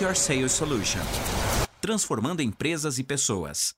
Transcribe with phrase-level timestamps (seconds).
[0.00, 1.00] Your Sales Solution
[1.86, 3.72] transformando empresas e pessoas.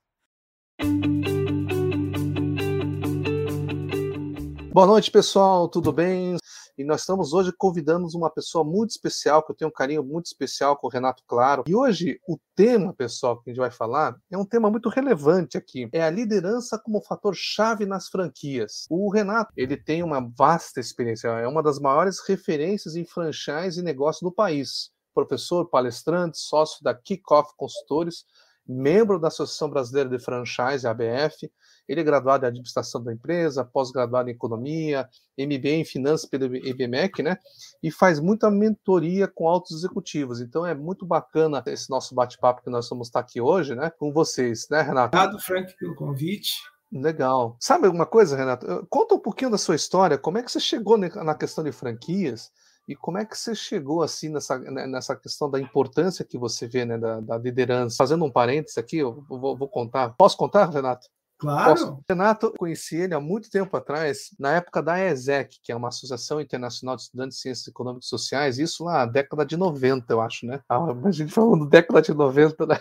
[4.73, 6.39] Boa noite, pessoal, tudo bem?
[6.79, 10.25] E nós estamos hoje convidando uma pessoa muito especial, que eu tenho um carinho muito
[10.25, 11.65] especial com o Renato Claro.
[11.67, 15.59] E hoje o tema, pessoal, que a gente vai falar é um tema muito relevante
[15.59, 15.91] aqui.
[15.93, 18.87] É a liderança como fator chave nas franquias.
[18.89, 23.83] O Renato, ele tem uma vasta experiência, é uma das maiores referências em franchise e
[23.83, 24.97] negócio do país.
[25.19, 28.25] Professor, palestrante, sócio da Kickoff Consultores,
[28.65, 31.51] membro da Associação Brasileira de Franchise, ABF,
[31.89, 37.23] ele é graduado em administração da empresa, pós-graduado em economia, MBA em finanças pelo IBMEC,
[37.23, 37.37] né?
[37.83, 40.41] E faz muita mentoria com altos executivos.
[40.41, 43.91] Então é muito bacana esse nosso bate-papo que nós vamos estar aqui hoje, né?
[43.91, 45.17] Com vocês, né, Renato?
[45.17, 46.53] Obrigado, Frank, pelo convite.
[46.93, 47.57] Legal.
[47.59, 48.87] Sabe alguma coisa, Renato?
[48.89, 50.17] Conta um pouquinho da sua história.
[50.17, 52.51] Como é que você chegou na questão de franquias?
[52.89, 56.67] E como é que você chegou assim nessa, né, nessa questão da importância que você
[56.67, 57.97] vê né, da, da liderança?
[57.99, 60.15] Fazendo um parênteses aqui, eu vou, vou contar.
[60.17, 61.07] Posso contar, Renato?
[61.39, 61.71] Claro.
[61.71, 62.05] Posso?
[62.09, 66.41] Renato, conheci ele há muito tempo atrás, na época da ESEC, que é uma Associação
[66.41, 70.21] Internacional de Estudantes de Ciências Econômicas e Sociais, isso lá na década de 90, eu
[70.21, 70.61] acho, né?
[70.69, 72.81] Ah, a gente falando década de 90, né?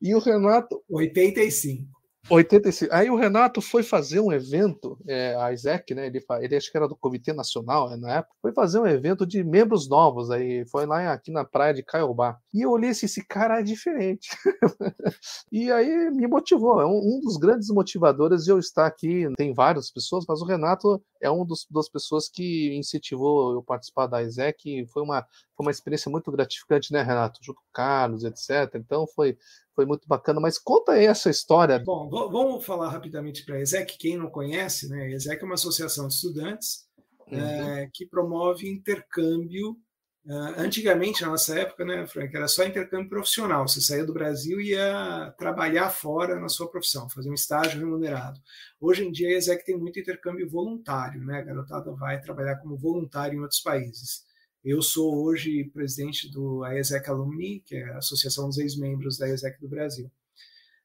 [0.00, 0.82] E o Renato.
[0.88, 1.99] 85.
[2.30, 2.94] 85.
[2.94, 6.06] Aí o Renato foi fazer um evento, é, a Isaac, né?
[6.06, 9.26] Ele, ele acho que era do Comitê Nacional né, na época, foi fazer um evento
[9.26, 12.38] de membros novos aí, foi lá aqui na praia de Caiobá.
[12.54, 14.28] E eu olhei assim, esse cara é diferente.
[15.50, 19.26] e aí me motivou, é um, um, dos grandes motivadores de eu estar aqui.
[19.36, 24.06] Tem várias pessoas, mas o Renato é um dos, das pessoas que incentivou eu participar
[24.06, 24.86] da Isaac.
[24.86, 25.22] Foi uma,
[25.56, 27.40] foi uma experiência muito gratificante, né, Renato?
[27.42, 28.74] Junto com o Carlos, etc.
[28.76, 29.36] Então foi,
[29.74, 30.40] foi muito bacana.
[30.40, 31.78] Mas conta aí essa história.
[31.78, 33.96] Bom, vamos falar rapidamente para a ESEC.
[33.98, 35.02] Quem não conhece, né?
[35.04, 36.86] A ESEC é uma associação de estudantes
[37.30, 37.38] uhum.
[37.38, 39.76] é, que promove intercâmbio.
[40.22, 43.66] Uh, antigamente, na nossa época, né, Frank, era só intercâmbio profissional.
[43.66, 48.38] Você saía do Brasil e ia trabalhar fora na sua profissão, fazer um estágio remunerado.
[48.78, 51.38] Hoje em dia, a ESEC tem muito intercâmbio voluntário, né?
[51.38, 54.24] A garotada vai trabalhar como voluntário em outros países.
[54.62, 59.58] Eu sou hoje presidente do AESEC Alumni, que é a Associação dos Ex-Membros da AESEC
[59.58, 60.10] do Brasil.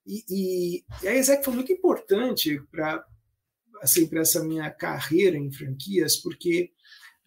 [0.05, 3.05] E, e, a AESEC foi muito importante para
[3.81, 6.71] assim, essa minha carreira em franquias, porque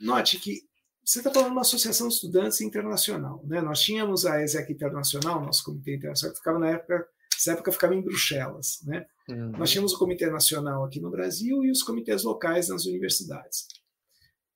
[0.01, 0.63] note que
[1.05, 3.43] você está falando de uma associação de estudantes internacional.
[3.47, 3.61] Né?
[3.61, 7.95] Nós tínhamos a AESEC Internacional, nosso comitê internacional, que ficava na época, nessa época ficava
[7.95, 8.81] em Bruxelas.
[8.85, 9.07] Né?
[9.29, 9.53] Uhum.
[9.53, 13.67] Nós tínhamos o Comitê Nacional aqui no Brasil e os comitês locais nas universidades.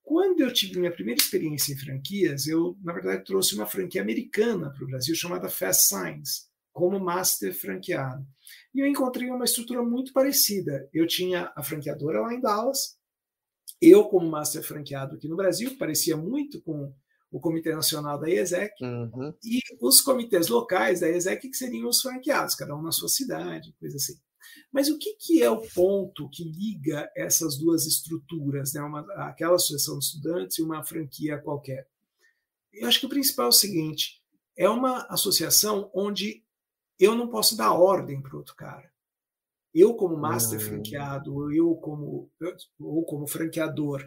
[0.03, 4.71] Quando eu tive minha primeira experiência em franquias, eu, na verdade, trouxe uma franquia americana
[4.71, 8.27] para o Brasil chamada Fast Signs, como master franqueado.
[8.75, 10.89] E eu encontrei uma estrutura muito parecida.
[10.93, 12.97] Eu tinha a franqueadora lá em Dallas,
[13.81, 16.93] eu como master franqueado aqui no Brasil, parecia muito com
[17.31, 19.34] o Comitê Nacional da IESEC, uhum.
[19.43, 23.75] e os comitês locais da IESEC, que seriam os franqueados, cada um na sua cidade,
[23.81, 24.15] coisa assim.
[24.73, 28.83] Mas o que, que é o ponto que liga essas duas estruturas, né?
[28.83, 31.89] uma, aquela associação de estudantes e uma franquia qualquer?
[32.73, 34.23] Eu acho que o principal é o seguinte:
[34.57, 36.45] é uma associação onde
[36.99, 38.91] eu não posso dar ordem para outro cara.
[39.75, 40.63] Eu, como master hum.
[40.63, 42.31] franqueado, eu como,
[42.79, 44.07] ou como franqueador,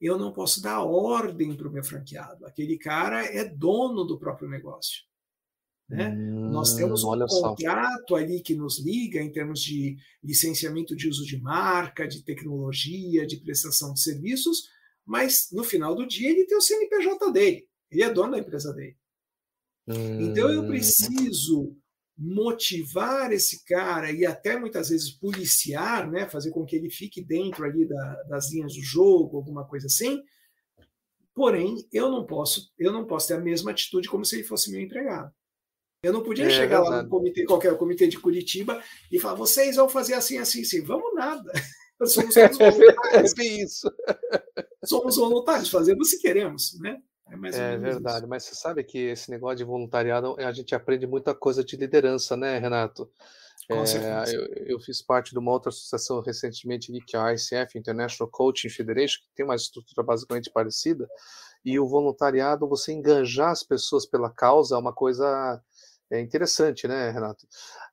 [0.00, 2.44] eu não posso dar ordem para o meu franqueado.
[2.46, 5.02] Aquele cara é dono do próprio negócio.
[5.88, 6.08] Né?
[6.08, 8.16] Hum, Nós temos um contrato só.
[8.16, 13.36] ali que nos liga em termos de licenciamento de uso de marca, de tecnologia, de
[13.38, 14.62] prestação de serviços,
[15.04, 18.72] mas no final do dia ele tem o CNPJ dele, ele é dono da empresa
[18.72, 18.96] dele.
[19.88, 20.20] Hum.
[20.22, 20.68] Então eu hum.
[20.68, 21.76] preciso
[22.16, 27.64] motivar esse cara e até muitas vezes policiar, né, fazer com que ele fique dentro
[27.64, 30.22] ali da, das linhas do jogo, alguma coisa assim.
[31.34, 34.70] Porém, eu não posso, eu não posso ter a mesma atitude como se ele fosse
[34.70, 35.32] meu empregado.
[36.02, 39.76] Eu não podia é, chegar lá no comitê, qualquer comitê de Curitiba e falar, vocês
[39.76, 40.82] vão fazer assim, assim, assim.
[40.82, 41.52] Vamos nada.
[42.04, 43.38] Somos voluntários.
[43.38, 43.92] É isso.
[44.84, 47.00] Somos voluntários, fazemos se queremos, né?
[47.54, 48.28] É, é verdade, isso.
[48.28, 52.36] mas você sabe que esse negócio de voluntariado a gente aprende muita coisa de liderança,
[52.36, 53.08] né, Renato?
[53.70, 58.28] É, eu, eu, fiz parte de uma outra associação recentemente, que é a ICF, International
[58.28, 61.08] Coaching Federation, que tem uma estrutura basicamente parecida,
[61.64, 65.62] e o voluntariado, você enganjar as pessoas pela causa é uma coisa
[66.12, 67.46] é interessante, né, Renato?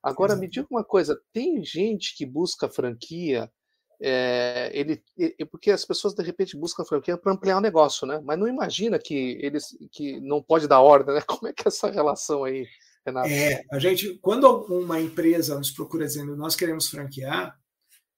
[0.04, 3.50] Agora, me diga uma coisa: tem gente que busca franquia,
[4.02, 5.02] é, ele,
[5.50, 8.22] porque as pessoas de repente buscam franquia para ampliar o negócio, né?
[8.24, 11.22] Mas não imagina que eles que não pode dar ordem, né?
[11.28, 12.68] Como é que é essa relação aí,
[13.06, 13.30] Renato?
[13.30, 17.58] É, a gente, quando uma empresa nos procura dizendo nós queremos franquear,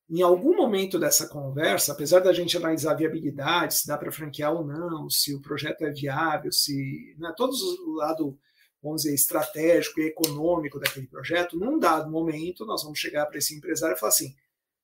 [0.09, 4.53] em algum momento dessa conversa, apesar da gente analisar a viabilidade, se dá para franquear
[4.53, 8.37] ou não, se o projeto é viável, se né, todos o lado
[8.81, 13.55] vamos dizer, estratégico e econômico daquele projeto, num dado momento nós vamos chegar para esse
[13.55, 14.35] empresário e falar assim: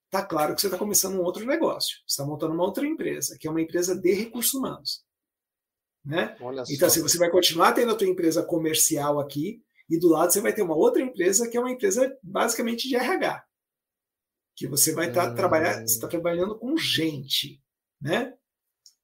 [0.10, 3.38] tá claro que você está começando um outro negócio, você está montando uma outra empresa,
[3.40, 5.06] que é uma empresa de recursos humanos.
[6.06, 6.38] Né?
[6.70, 10.40] então, assim, você vai continuar tendo a tua empresa comercial aqui, e do lado você
[10.40, 13.44] vai ter uma outra empresa que é uma empresa basicamente de RH.
[14.56, 15.36] Que você vai estar tá hum.
[15.36, 17.62] trabalhar, está trabalhando com gente,
[18.02, 18.34] né?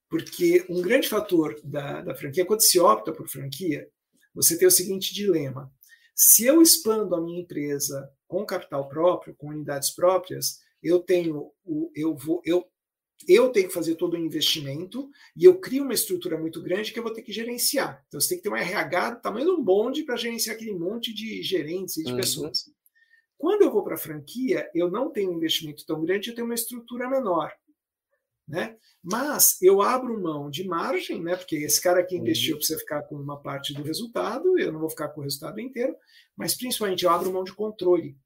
[0.10, 3.90] Porque um grande fator da, da franquia, quando se opta por franquia,
[4.34, 5.72] você tem o seguinte dilema.
[6.16, 11.92] Se eu expando a minha empresa com capital próprio, com unidades próprias, eu tenho o,
[11.96, 12.66] eu vou, eu,
[13.28, 17.00] eu tenho que fazer todo o investimento e eu crio uma estrutura muito grande que
[17.00, 18.04] eu vou ter que gerenciar.
[18.08, 20.74] Então você tem que ter um RH do tamanho de um bonde para gerenciar aquele
[20.74, 22.18] monte de gerentes e de uhum.
[22.18, 22.70] pessoas.
[23.38, 26.46] Quando eu vou para a franquia, eu não tenho um investimento tão grande, eu tenho
[26.46, 27.52] uma estrutura menor.
[28.48, 28.76] Né?
[29.02, 31.36] Mas eu abro mão de margem, né?
[31.36, 32.58] porque esse cara que investiu uhum.
[32.58, 35.96] precisa ficar com uma parte do resultado, eu não vou ficar com o resultado inteiro,
[36.36, 38.18] mas principalmente eu abro mão de controle.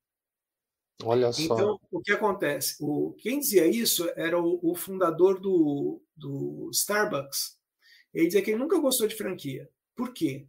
[1.04, 1.54] Olha só.
[1.54, 2.76] Então, o que acontece?
[2.80, 7.58] O, quem dizia isso era o, o fundador do, do Starbucks.
[8.14, 9.70] Ele dizia que ele nunca gostou de franquia.
[9.96, 10.48] Por quê?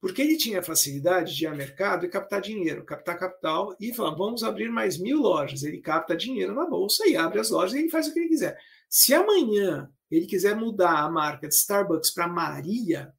[0.00, 4.14] Porque ele tinha facilidade de ir ao mercado e captar dinheiro, captar capital e falar:
[4.14, 5.62] vamos abrir mais mil lojas.
[5.62, 8.28] Ele capta dinheiro na bolsa e abre as lojas e ele faz o que ele
[8.28, 8.58] quiser.
[8.88, 13.12] Se amanhã ele quiser mudar a marca de Starbucks para Maria,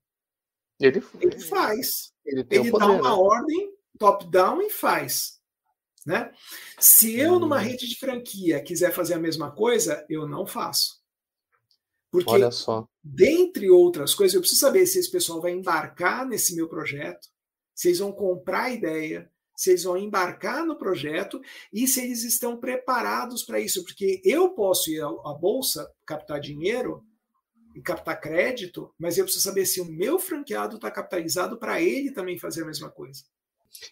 [0.80, 2.14] ele, ele faz.
[2.26, 3.10] Ele, ele dá uma né?
[3.10, 5.38] ordem top-down e faz.
[6.06, 6.32] Né?
[6.80, 7.60] Se eu, numa hum.
[7.60, 11.02] rede de franquia, quiser fazer a mesma coisa, eu não faço.
[12.10, 12.88] Porque, Olha só.
[13.04, 17.28] dentre outras coisas, eu preciso saber se esse pessoal vai embarcar nesse meu projeto,
[17.76, 21.42] se eles vão comprar a ideia, se eles vão embarcar no projeto
[21.74, 23.84] e se eles estão preparados para isso.
[23.84, 27.04] Porque eu posso ir à bolsa, captar dinheiro
[27.76, 32.12] e captar crédito, mas eu preciso saber se o meu franqueado está capitalizado para ele
[32.12, 33.24] também fazer a mesma coisa.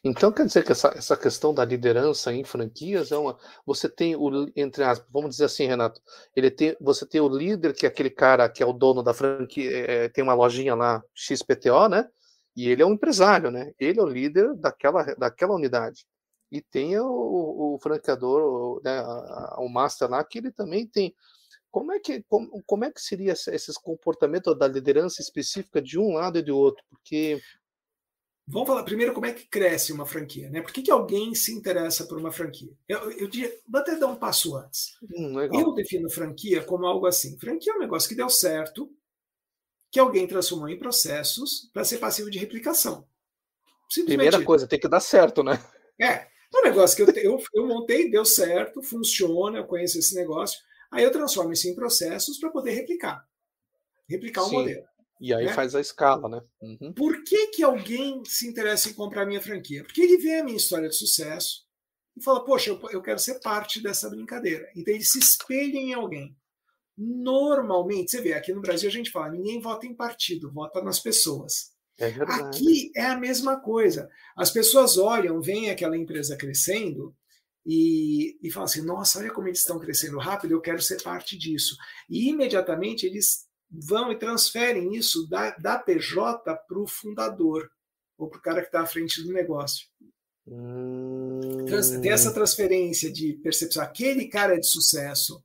[0.03, 3.37] Então quer dizer que essa, essa questão da liderança em franquias é uma.
[3.65, 5.99] Você tem o, entre aspas, vamos dizer assim, Renato,
[6.35, 9.13] ele tem, você tem o líder, que é aquele cara que é o dono da
[9.13, 12.07] franquia, é, tem uma lojinha lá, XPTO, né?
[12.55, 13.73] E ele é um empresário, né?
[13.79, 16.05] Ele é o líder daquela, daquela unidade.
[16.51, 17.05] E tem o,
[17.75, 19.01] o franqueador, o, né,
[19.57, 21.13] o master lá, que ele também tem.
[21.69, 26.13] Como é que, como, como é que seria esses comportamentos da liderança específica de um
[26.13, 26.81] lado e do outro?
[26.89, 27.41] Porque
[28.47, 30.61] Vamos falar primeiro como é que cresce uma franquia, né?
[30.61, 32.71] Por que, que alguém se interessa por uma franquia?
[32.87, 33.29] Eu, eu
[33.67, 34.95] vou até dar um passo antes.
[35.01, 38.87] Hum, eu defino franquia como algo assim: franquia é um negócio que deu certo,
[39.95, 43.07] que alguém transformou em processos para ser passivo de replicação.
[44.05, 45.57] Primeira coisa, tem que dar certo, né?
[45.97, 50.13] É, é um negócio que eu, eu, eu montei, deu certo, funciona, eu conheço esse
[50.13, 50.59] negócio,
[50.91, 53.25] aí eu transformo isso em processos para poder replicar.
[54.09, 54.83] Replicar o um modelo.
[55.21, 55.53] E aí né?
[55.53, 56.41] faz a escala, né?
[56.61, 56.91] Uhum.
[56.91, 59.85] Por que, que alguém se interessa em comprar minha franquia?
[59.85, 61.65] Porque ele vê a minha história de sucesso
[62.17, 64.69] e fala, poxa, eu, eu quero ser parte dessa brincadeira.
[64.75, 66.35] Então ele se espelha em alguém.
[66.97, 70.99] Normalmente, você vê, aqui no Brasil a gente fala, ninguém vota em partido, vota nas
[70.99, 71.73] pessoas.
[71.97, 74.09] É aqui é a mesma coisa.
[74.35, 77.15] As pessoas olham, veem aquela empresa crescendo
[77.65, 81.37] e, e falam assim: nossa, olha como eles estão crescendo rápido, eu quero ser parte
[81.37, 81.75] disso.
[82.09, 87.69] E imediatamente eles vão e transferem isso da, da PJ para o fundador,
[88.17, 89.87] ou para o cara que está à frente do negócio.
[90.47, 91.65] Hum...
[92.01, 93.81] Tem essa transferência de percepção.
[93.81, 95.41] Aquele cara é de sucesso,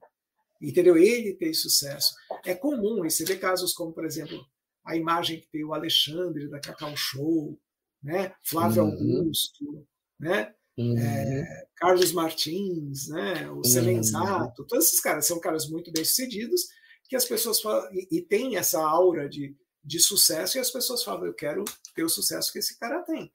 [0.60, 0.96] entendeu?
[0.96, 2.14] Ele tem sucesso.
[2.44, 4.44] É comum, e você vê casos como, por exemplo,
[4.84, 7.58] a imagem que tem o Alexandre da Cacau Show,
[8.02, 8.34] né?
[8.42, 8.90] Flávio uhum.
[8.90, 9.86] Augusto,
[10.18, 10.52] né?
[10.76, 10.96] Uhum.
[10.98, 13.50] É, Carlos Martins, né?
[13.50, 14.66] o Selenzato, uhum.
[14.66, 16.62] todos esses caras são caras muito bem sucedidos
[17.10, 21.02] que as pessoas falam, e, e tem essa aura de, de sucesso, e as pessoas
[21.02, 21.64] falam, eu quero
[21.94, 23.32] ter o sucesso que esse cara tem.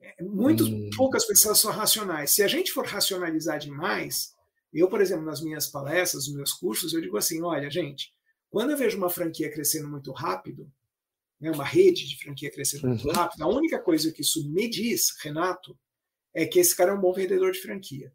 [0.00, 0.88] É, muito hum.
[0.96, 2.30] poucas pessoas são racionais.
[2.30, 4.32] Se a gente for racionalizar demais,
[4.72, 8.12] eu, por exemplo, nas minhas palestras, nos meus cursos, eu digo assim: olha, gente,
[8.48, 10.70] quando eu vejo uma franquia crescendo muito rápido,
[11.40, 12.94] né, uma rede de franquia crescendo uhum.
[12.94, 15.76] muito rápido, a única coisa que isso me diz, Renato,
[16.34, 18.12] é que esse cara é um bom vendedor de franquia.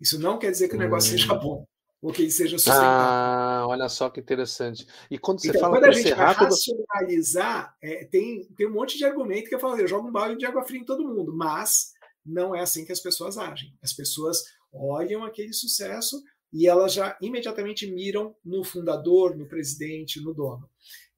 [0.00, 1.18] Isso não quer dizer que o negócio uhum.
[1.18, 1.66] seja bom
[2.00, 2.88] ou que ele seja sustentável.
[2.88, 4.86] Ah, olha só que interessante.
[5.10, 6.44] E quando você então, fala quando a gente vai rápido...
[6.44, 10.38] racionalizar, é, tem, tem um monte de argumento que eu falo, eu jogo um balde
[10.38, 11.92] de água fria em todo mundo, mas
[12.24, 13.76] não é assim que as pessoas agem.
[13.82, 16.22] As pessoas olham aquele sucesso
[16.52, 20.68] e elas já imediatamente miram no fundador, no presidente, no dono.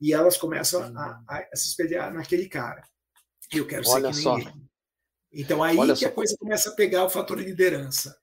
[0.01, 2.83] E elas começam a, a, a se espelhar naquele cara.
[3.53, 4.39] Eu quero olha ser que só.
[4.39, 4.53] ele.
[5.33, 6.07] Então aí olha que só.
[6.07, 8.17] a coisa começa a pegar o fator liderança.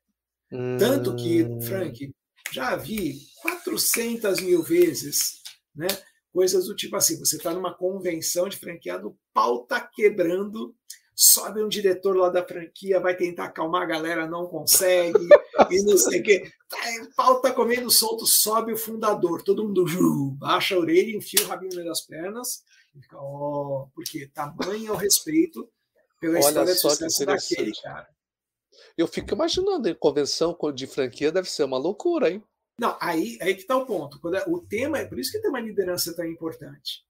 [0.52, 0.78] Hum...
[0.78, 1.62] Tanto que, hum.
[1.62, 2.14] Frank,
[2.52, 5.42] já vi 400 mil vezes
[5.76, 5.88] né,
[6.32, 10.76] coisas do tipo assim: você está numa convenção de franqueado, o pau tá quebrando,
[11.20, 15.18] sobe um diretor lá da franquia, vai tentar acalmar a galera, não consegue,
[15.72, 16.52] e não sei o quê.
[16.70, 19.84] Tá, o pau tá comendo solto, sobe o fundador, todo mundo
[20.38, 22.64] baixa a orelha, enfia o rabinho das pernas,
[22.96, 25.68] e fica, ó, oh, porque tamanho é o respeito
[26.22, 28.08] pela Olha história de sucesso daquele cara.
[28.96, 32.44] Eu fico imaginando, convenção de franquia deve ser uma loucura, hein?
[32.80, 34.20] Não, aí, aí que está o ponto.
[34.20, 37.04] Quando é, o tema é por isso que tem uma liderança tão importante.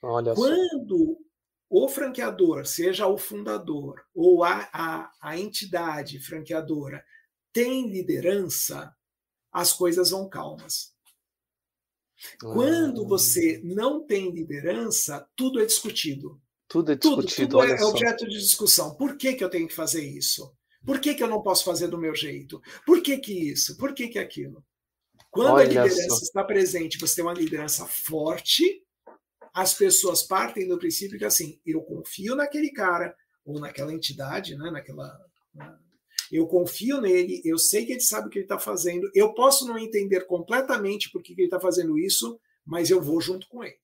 [0.00, 1.27] Olha Quando só.
[1.70, 7.04] O franqueador, seja o fundador ou a, a, a entidade franqueadora,
[7.52, 8.94] tem liderança,
[9.52, 10.94] as coisas vão calmas.
[12.40, 13.08] Quando ah.
[13.08, 16.40] você não tem liderança, tudo é discutido.
[16.66, 17.58] Tudo é discutido.
[17.58, 18.94] Tudo, tudo é objeto de discussão.
[18.96, 20.52] Por que, que eu tenho que fazer isso?
[20.84, 22.60] Por que, que eu não posso fazer do meu jeito?
[22.86, 23.76] Por que, que isso?
[23.76, 24.64] Por que, que aquilo?
[25.30, 26.22] Quando Olha a liderança só.
[26.22, 28.82] está presente, você tem uma liderança forte,
[29.54, 33.14] as pessoas partem do princípio que assim, eu confio naquele cara,
[33.44, 35.18] ou naquela entidade, né, naquela.
[36.30, 39.66] Eu confio nele, eu sei que ele sabe o que ele está fazendo, eu posso
[39.66, 43.78] não entender completamente por que ele está fazendo isso, mas eu vou junto com ele.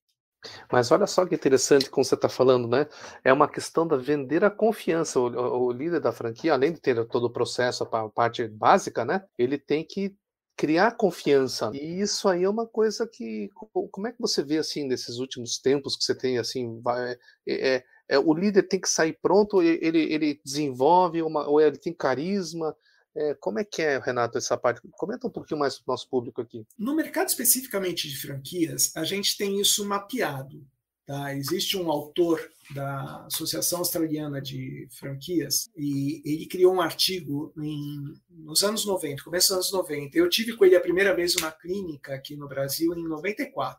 [0.71, 2.87] Mas olha só que interessante como você está falando, né?
[3.23, 5.18] É uma questão da vender a confiança.
[5.18, 9.06] O, o, o, líder da franquia, além de ter todo o processo, a parte básica,
[9.06, 9.25] né?
[9.38, 10.14] Ele tem que
[10.56, 11.70] criar confiança.
[11.75, 13.50] E isso aí é uma coisa que.
[13.90, 16.80] Como é que você vê assim nesses últimos tempos que você tem assim?
[16.80, 21.61] Vai, é, é, é o líder tem que sair pronto, ele, ele desenvolve uma, ou
[21.61, 22.76] ele tem carisma.
[23.16, 24.80] É, como é que é, Renato, essa parte?
[24.92, 26.66] Comenta um pouquinho mais para o nosso público aqui.
[26.76, 30.66] No mercado especificamente de franquias, a gente tem isso mapeado.
[31.06, 31.34] Tá?
[31.34, 38.62] Existe um autor da Associação Australiana de Franquias e ele criou um artigo em, nos
[38.62, 40.16] anos 90, começo dos anos 90.
[40.16, 43.78] Eu tive com ele a primeira vez uma clínica aqui no Brasil em 94.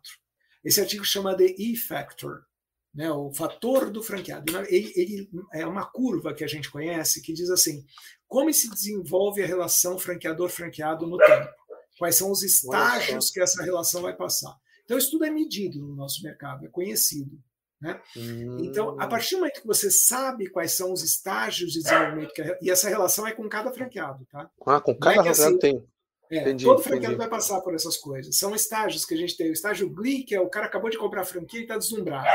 [0.63, 2.43] Esse artigo chama The E-Factor,
[2.93, 4.55] né, o fator do franqueado.
[4.67, 7.83] Ele, ele, é uma curva que a gente conhece que diz assim:
[8.27, 11.49] como se desenvolve a relação franqueador-franqueado no tempo?
[11.97, 14.55] Quais são os estágios que essa relação vai passar?
[14.85, 17.37] Então, isso tudo é medido no nosso mercado, é conhecido.
[17.81, 17.99] Né?
[18.15, 18.57] Hum.
[18.61, 22.71] Então, a partir do momento que você sabe quais são os estágios de desenvolvimento, e
[22.71, 24.49] essa relação é com cada franqueado, tá?
[24.65, 25.87] Ah, com cada é franqueado assim, tem.
[26.31, 27.17] É, entendi, todo franqueado entendi.
[27.17, 28.37] vai passar por essas coisas.
[28.37, 29.49] São estágios que a gente tem.
[29.49, 32.27] O estágio GLI, que é o cara acabou de comprar a franquia e está deslumbrado.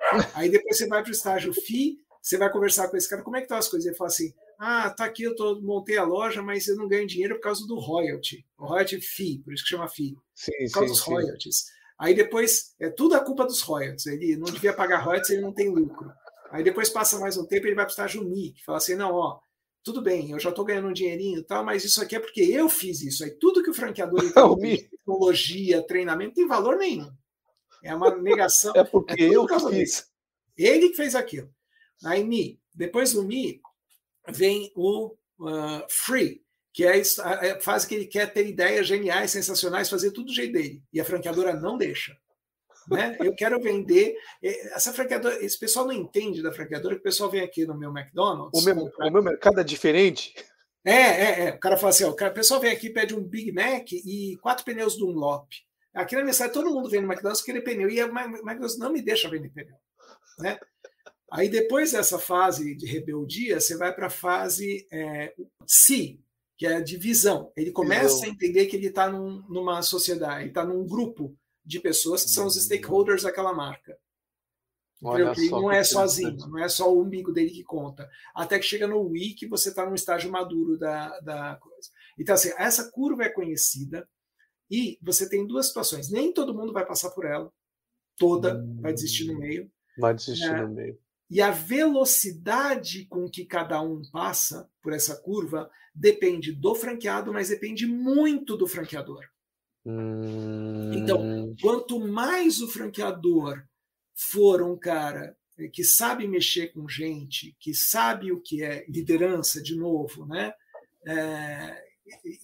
[0.34, 3.36] Aí depois você vai para o estágio FI, você vai conversar com esse cara, como
[3.36, 3.86] é que estão as coisas?
[3.86, 7.06] Ele fala assim, ah, tá aqui, eu tô, montei a loja, mas eu não ganho
[7.06, 8.44] dinheiro por causa do royalty.
[8.58, 10.16] O royalty fee, por isso que chama fee.
[10.34, 11.72] Sim, por causa sim, dos sim.
[11.98, 14.06] Aí depois, é tudo a culpa dos royalties.
[14.06, 16.10] Ele não devia pagar royalties, ele não tem lucro.
[16.50, 18.94] Aí depois passa mais um tempo, ele vai para o estágio MI, que fala assim,
[18.94, 19.40] não, ó,
[19.82, 22.40] tudo bem, eu já estou ganhando um dinheirinho e tal, mas isso aqui é porque
[22.40, 23.24] eu fiz isso.
[23.24, 24.20] Aí tudo que o franqueador
[24.60, 27.10] tem, tecnologia, treinamento, tem valor nenhum.
[27.82, 28.72] É uma negação.
[28.74, 30.08] É porque é eu fiz.
[30.56, 31.48] Ele que fez aquilo.
[32.04, 32.60] Aí Mi.
[32.74, 33.60] Depois do Mi
[34.28, 36.42] vem o uh, Free,
[36.76, 37.00] que é
[37.52, 40.82] a fase que ele quer ter ideias geniais, sensacionais, fazer tudo do jeito dele.
[40.92, 42.14] E a franqueadora não deixa.
[42.86, 43.16] Né?
[43.18, 44.14] Eu quero vender.
[44.42, 47.90] Essa franqueadora, esse pessoal não entende da franqueadora, que o pessoal vem aqui no meu
[47.90, 48.60] McDonald's.
[48.60, 49.06] O meu, comprar...
[49.06, 50.34] o meu mercado é diferente.
[50.84, 51.50] É, é, é.
[51.54, 54.62] O cara fala assim: ó, o, pessoal vem aqui pede um Big Mac e quatro
[54.62, 55.48] pneus Dunlop.
[55.94, 57.88] Aqui na minha cidade, todo mundo vem no McDonald's querer pneu.
[57.88, 59.78] E a McDonald's não me deixa vender pneu.
[60.40, 60.58] Né?
[61.32, 65.32] Aí depois dessa fase de rebeldia, você vai para a fase é,
[65.66, 66.18] C,
[66.56, 67.52] que é a divisão.
[67.56, 71.80] Ele começa a entender que ele está num, numa sociedade, ele está num grupo de
[71.80, 73.98] pessoas que são os stakeholders daquela marca.
[75.02, 78.08] Olha ele não é sozinho, não é só o umbigo dele que conta.
[78.34, 81.90] Até que chega no Wii que você está num estágio maduro da, da coisa.
[82.18, 84.08] Então, assim, essa curva é conhecida
[84.70, 86.10] e você tem duas situações.
[86.10, 87.52] Nem todo mundo vai passar por ela,
[88.16, 89.70] toda hum, vai desistir no meio.
[89.98, 90.98] Vai desistir é, no meio.
[91.28, 97.48] E a velocidade com que cada um passa por essa curva depende do franqueado, mas
[97.48, 99.24] depende muito do franqueador.
[99.84, 100.92] Hum...
[100.94, 103.62] Então, quanto mais o franqueador
[104.14, 105.36] for um cara
[105.72, 110.52] que sabe mexer com gente, que sabe o que é liderança, de novo, né?
[111.06, 111.84] É,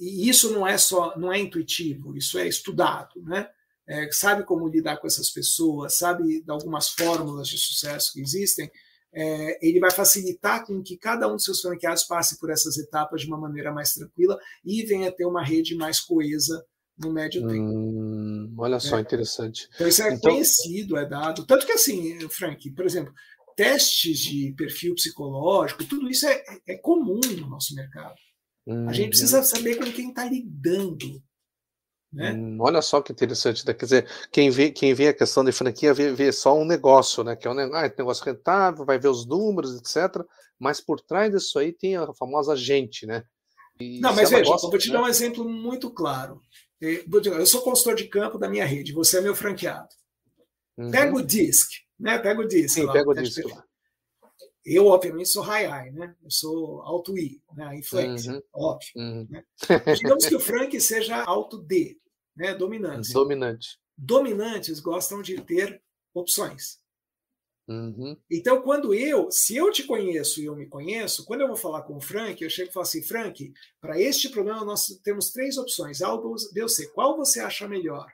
[0.00, 3.48] e isso não é só, não é intuitivo, isso é estudado, né?
[3.88, 8.70] É, sabe como lidar com essas pessoas, sabe de algumas fórmulas de sucesso que existem,
[9.14, 13.20] é, ele vai facilitar com que cada um dos seus franqueados passe por essas etapas
[13.20, 16.64] de uma maneira mais tranquila e venha ter uma rede mais coesa
[16.98, 17.62] no médio tempo.
[17.62, 19.00] Hum, olha só, é.
[19.02, 19.68] interessante.
[19.74, 20.32] Então isso é então...
[20.32, 21.44] conhecido, é dado.
[21.44, 23.12] Tanto que assim, Frank, por exemplo,
[23.54, 28.14] testes de perfil psicológico, tudo isso é, é comum no nosso mercado.
[28.88, 29.44] A gente precisa uhum.
[29.44, 31.20] saber com quem está lidando.
[32.12, 32.32] Né?
[32.32, 33.72] Hum, olha só que interessante, né?
[33.72, 37.24] quer dizer, quem vê, quem vê a questão de franquia vê, vê só um negócio,
[37.24, 37.34] né?
[37.34, 40.22] Que é um negócio, ah, negócio rentável, vai ver os números, etc.
[40.58, 43.24] Mas por trás disso aí tem a famosa gente, né?
[43.80, 44.94] E Não, mas veja, gosta, vou te né?
[44.94, 46.40] dar um exemplo muito claro.
[46.80, 49.88] Eu sou consultor de campo da minha rede, você é meu franqueado.
[50.76, 50.90] Uhum.
[50.90, 52.18] Pega o DISC, né?
[52.18, 52.74] Pega o DISC.
[52.74, 53.42] Sim, lá, pega o DISC.
[54.64, 56.14] Eu, obviamente, sou high-I, né?
[56.22, 57.76] Eu sou alto I, né?
[57.76, 58.40] Inflex, uhum.
[58.52, 58.92] óbvio.
[58.96, 59.26] Uhum.
[59.28, 59.44] Né?
[59.96, 61.98] Digamos que o Frank seja alto D,
[62.36, 62.54] né?
[62.54, 63.12] Dominante.
[63.12, 63.78] Dominante.
[63.96, 65.82] Dominantes gostam de ter
[66.14, 66.80] opções.
[67.68, 68.16] Uhum.
[68.30, 71.82] Então, quando eu, se eu te conheço e eu me conheço, quando eu vou falar
[71.82, 75.56] com o Frank, eu chego e falo assim: Frank, para este problema nós temos três
[75.56, 76.08] opções, A,
[76.52, 76.88] B ou C.
[76.88, 78.06] Qual você acha melhor?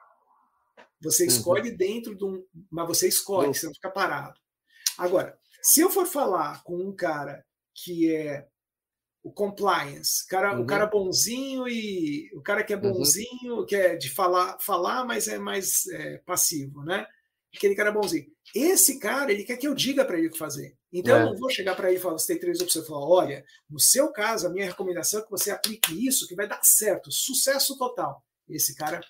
[1.01, 1.29] Você uhum.
[1.29, 1.77] escolhe uhum.
[1.77, 2.45] dentro de um.
[2.71, 3.55] Mas você escolhe, uhum.
[3.55, 4.39] você não fica parado.
[4.99, 7.45] Agora, se eu for falar com um cara
[7.75, 8.47] que é
[9.29, 10.63] o compliance, cara, uhum.
[10.63, 12.93] o cara bonzinho e o cara que é uhum.
[12.93, 13.67] bonzinho, uhum.
[13.67, 17.07] que é de falar, falar, mas é mais é, passivo, né?
[17.55, 18.27] Aquele cara bonzinho.
[18.55, 20.75] Esse cara, ele quer que eu diga para ele o que fazer.
[20.91, 21.23] Então é.
[21.23, 22.85] eu não vou chegar para ele e falar, você tem três opções.
[22.85, 26.35] Eu falar, olha, no seu caso, a minha recomendação é que você aplique isso, que
[26.35, 28.23] vai dar certo, sucesso total.
[28.49, 29.01] Esse cara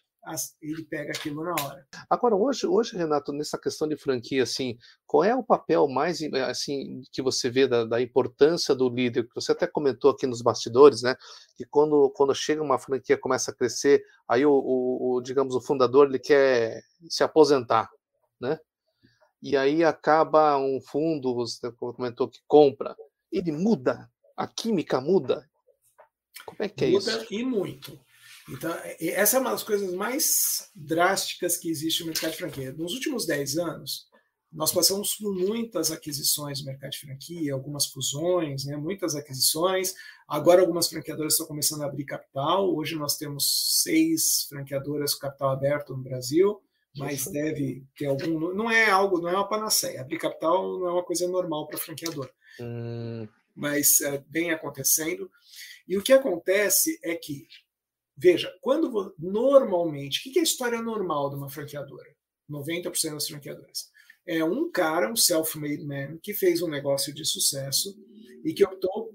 [0.61, 1.87] ele pega aquilo na hora.
[2.09, 7.03] Agora, hoje, hoje, Renato, nessa questão de franquia, assim, qual é o papel mais assim
[7.13, 9.25] que você vê da, da importância do líder?
[9.25, 11.17] Que você até comentou aqui nos bastidores, né?
[11.57, 15.61] Que quando, quando chega uma franquia começa a crescer, aí o, o, o digamos o
[15.61, 17.89] fundador ele quer se aposentar,
[18.41, 18.59] né?
[19.41, 22.97] E aí acaba um fundo, você comentou que compra,
[23.31, 25.49] ele muda, a química muda.
[26.45, 27.27] Como é que é muda isso?
[27.33, 28.08] E muito.
[28.51, 32.73] Então, essa é uma das coisas mais drásticas que existe no mercado de franquia.
[32.73, 34.09] Nos últimos 10 anos,
[34.51, 39.95] nós passamos por muitas aquisições no mercado de franquia, algumas fusões, né, muitas aquisições.
[40.27, 42.75] Agora, algumas franqueadoras estão começando a abrir capital.
[42.75, 46.63] Hoje, nós temos seis franqueadoras com capital aberto no Brasil,
[46.97, 48.55] mas deve ter algum.
[48.55, 50.01] Não é algo, não é uma panaceia.
[50.01, 52.31] Abrir capital não é uma coisa normal para franqueador.
[52.59, 53.29] Hum.
[53.55, 55.31] Mas é, vem acontecendo.
[55.87, 57.47] E o que acontece é que
[58.21, 62.13] Veja, quando normalmente, o que é a história normal de uma franqueadora?
[62.51, 63.91] 90% das franqueadoras.
[64.27, 67.97] É um cara, um self-made man, que fez um negócio de sucesso
[68.45, 69.15] e que optou,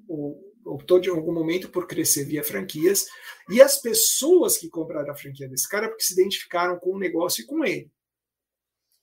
[0.66, 3.06] optou de algum momento por crescer via franquias.
[3.50, 7.44] E as pessoas que compraram a franquia desse cara porque se identificaram com o negócio
[7.44, 7.92] e com ele.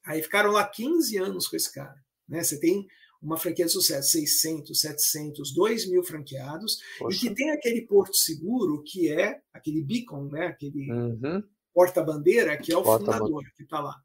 [0.06, 2.02] Aí ficaram lá 15 anos com esse cara.
[2.26, 2.42] Né?
[2.42, 2.86] Você tem
[3.22, 7.16] uma franquia de sucesso, 600, 700, 2 mil franqueados, Poxa.
[7.16, 10.46] e que tem aquele porto seguro que é aquele beacon, né?
[10.46, 11.42] aquele uhum.
[11.74, 13.96] porta-bandeira, que é o porta fundador que está lá.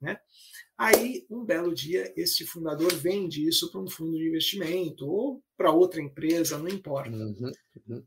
[0.00, 0.18] Né?
[0.76, 5.72] Aí, um belo dia, este fundador vende isso para um fundo de investimento ou para
[5.72, 7.10] outra empresa, não importa.
[7.10, 7.52] Uhum.
[7.86, 8.04] Uhum.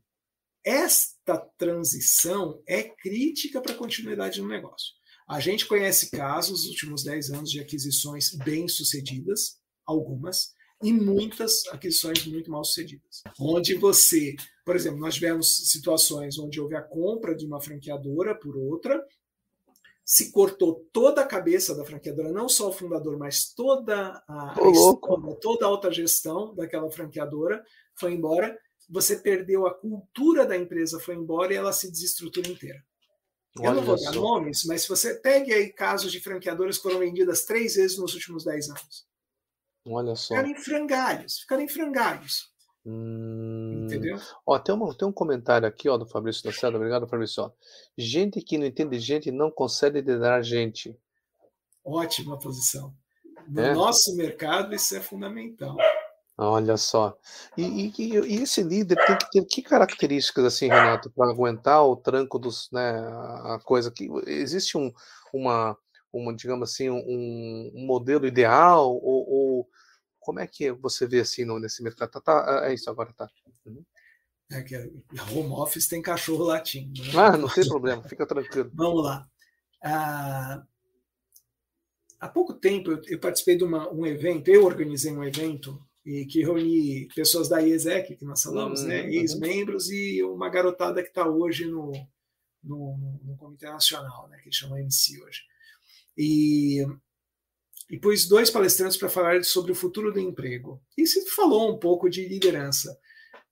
[0.64, 4.92] Esta transição é crítica para a continuidade do negócio.
[5.28, 12.26] A gente conhece casos nos últimos 10 anos de aquisições bem-sucedidas, algumas, e muitas aquisições
[12.26, 13.22] muito mal sucedidas.
[13.40, 18.56] Onde você, por exemplo, nós tivemos situações onde houve a compra de uma franqueadora por
[18.56, 19.02] outra,
[20.04, 25.38] se cortou toda a cabeça da franqueadora, não só o fundador, mas toda a, gestão,
[25.40, 28.58] toda a alta gestão daquela franqueadora foi embora.
[28.90, 32.84] Você perdeu a cultura da empresa, foi embora e ela se desestrutura inteira.
[33.58, 36.82] Olha Eu não vou dar nomes, mas se você pegue aí casos de franqueadoras que
[36.82, 39.06] foram vendidas três vezes nos últimos dez anos.
[39.86, 40.34] Olha só.
[40.34, 42.52] Ficaram em frangalhos, ficaram em frangalhos.
[42.86, 43.84] Hum...
[43.84, 44.18] Entendeu?
[44.46, 46.76] Ó, tem, uma, tem um comentário aqui ó, do Fabrício da Seda.
[46.76, 47.44] Obrigado, Fabrício.
[47.44, 47.50] Ó.
[47.96, 50.96] Gente que não entende gente não consegue liderar gente.
[51.84, 52.94] Ótima posição.
[53.48, 53.74] No é?
[53.74, 55.76] nosso mercado, isso é fundamental.
[56.36, 57.16] Olha só.
[57.56, 61.94] E, e, e, esse líder tem que ter que características assim, Renato, para aguentar o
[61.94, 64.92] tranco dos, né, a coisa que existe um,
[65.32, 65.76] uma,
[66.12, 69.24] uma, digamos assim, um, um modelo ideal ou,
[70.24, 72.10] como é que você vê assim no, nesse mercado?
[72.10, 73.28] Tá, tá, é isso agora, tá.
[73.66, 73.84] Uhum.
[74.50, 74.76] É que
[75.32, 77.02] home office tem cachorro latindo.
[77.02, 77.10] Né?
[77.14, 78.70] Ah, não tem problema, fica tranquilo.
[78.74, 79.28] Vamos lá.
[79.82, 80.64] Ah,
[82.18, 86.26] há pouco tempo eu, eu participei de uma, um evento, eu organizei um evento e
[86.26, 91.08] que reuni pessoas da IESEC, que nós falamos, uhum, né, ex-membros, e uma garotada que
[91.08, 91.92] está hoje no,
[92.62, 95.42] no, no, Comitê Nacional, né, que chama MC hoje
[96.16, 96.86] e,
[97.94, 100.82] e pus dois palestrantes para falar sobre o futuro do emprego.
[100.98, 102.98] E se falou um pouco de liderança.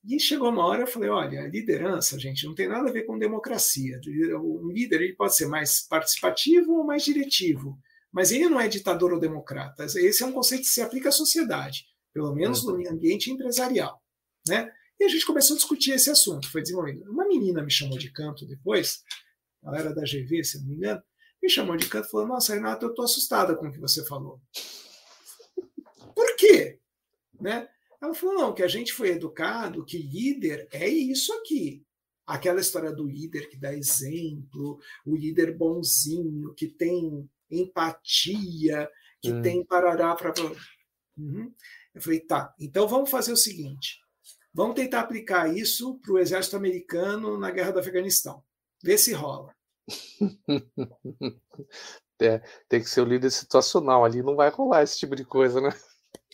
[0.05, 3.17] E chegou uma hora eu falei, olha, liderança, gente, não tem nada a ver com
[3.17, 4.01] democracia.
[4.43, 7.79] Um líder ele pode ser mais participativo ou mais diretivo,
[8.11, 9.85] mas ele não é ditador ou democrata.
[9.85, 14.03] Esse é um conceito que se aplica à sociedade, pelo menos no ambiente empresarial,
[14.49, 14.69] né?
[14.99, 17.09] E a gente começou a discutir esse assunto, foi desenvolvido.
[17.09, 19.05] Uma menina me chamou de canto depois
[19.65, 21.01] ela era da GV, se não me engano,
[21.43, 24.05] me chamou de canto e falou: Nossa, Renato, eu estou assustada com o que você
[24.05, 24.41] falou.
[26.15, 26.79] Por quê?
[27.41, 27.69] Né?
[28.01, 31.85] Ela falou: Não, que a gente foi educado que líder é isso aqui.
[32.25, 38.89] Aquela história do líder que dá exemplo, o líder bonzinho, que tem empatia,
[39.21, 39.43] que hum.
[39.43, 40.33] tem parará para.
[41.17, 41.53] Uhum.
[41.93, 44.01] Eu falei: Tá, então vamos fazer o seguinte.
[44.55, 48.45] Vamos tentar aplicar isso para o exército americano na guerra do Afeganistão.
[48.83, 49.55] Vê se rola.
[52.21, 55.61] É, tem que ser o líder situacional ali, não vai rolar esse tipo de coisa,
[55.61, 55.71] né?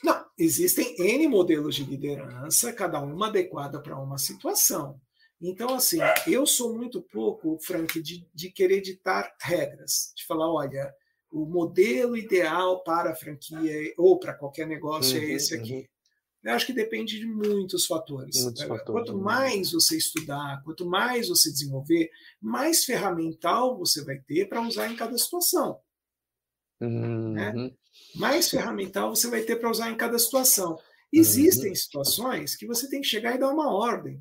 [0.05, 5.01] Não, existem N modelos de liderança, cada uma adequada para uma situação.
[5.41, 10.93] Então, assim, eu sou muito pouco, Frank, de, de querer ditar regras, de falar, olha,
[11.31, 15.75] o modelo ideal para a franquia ou para qualquer negócio é uhum, é esse aqui.
[15.75, 15.85] Uhum.
[16.49, 18.43] Eu acho que depende de muitos fatores.
[18.43, 19.23] Muitos fatores quanto né?
[19.23, 24.97] mais você estudar, quanto mais você desenvolver, mais ferramental você vai ter para usar em
[24.97, 25.79] cada situação.
[26.81, 26.89] Né?
[26.89, 27.33] Uhum.
[27.35, 27.75] Né?
[28.15, 30.79] Mais ferramental você vai ter para usar em cada situação.
[31.13, 31.77] Existem uhum.
[31.77, 34.19] situações que você tem que chegar e dar uma ordem.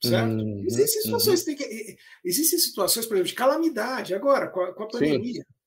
[0.00, 0.30] Certo?
[0.30, 0.64] Uhum.
[0.64, 1.56] Existem situações, uhum.
[1.56, 5.42] que, existem situações, por exemplo, de calamidade, agora, com a, com a pandemia.
[5.42, 5.59] Sim.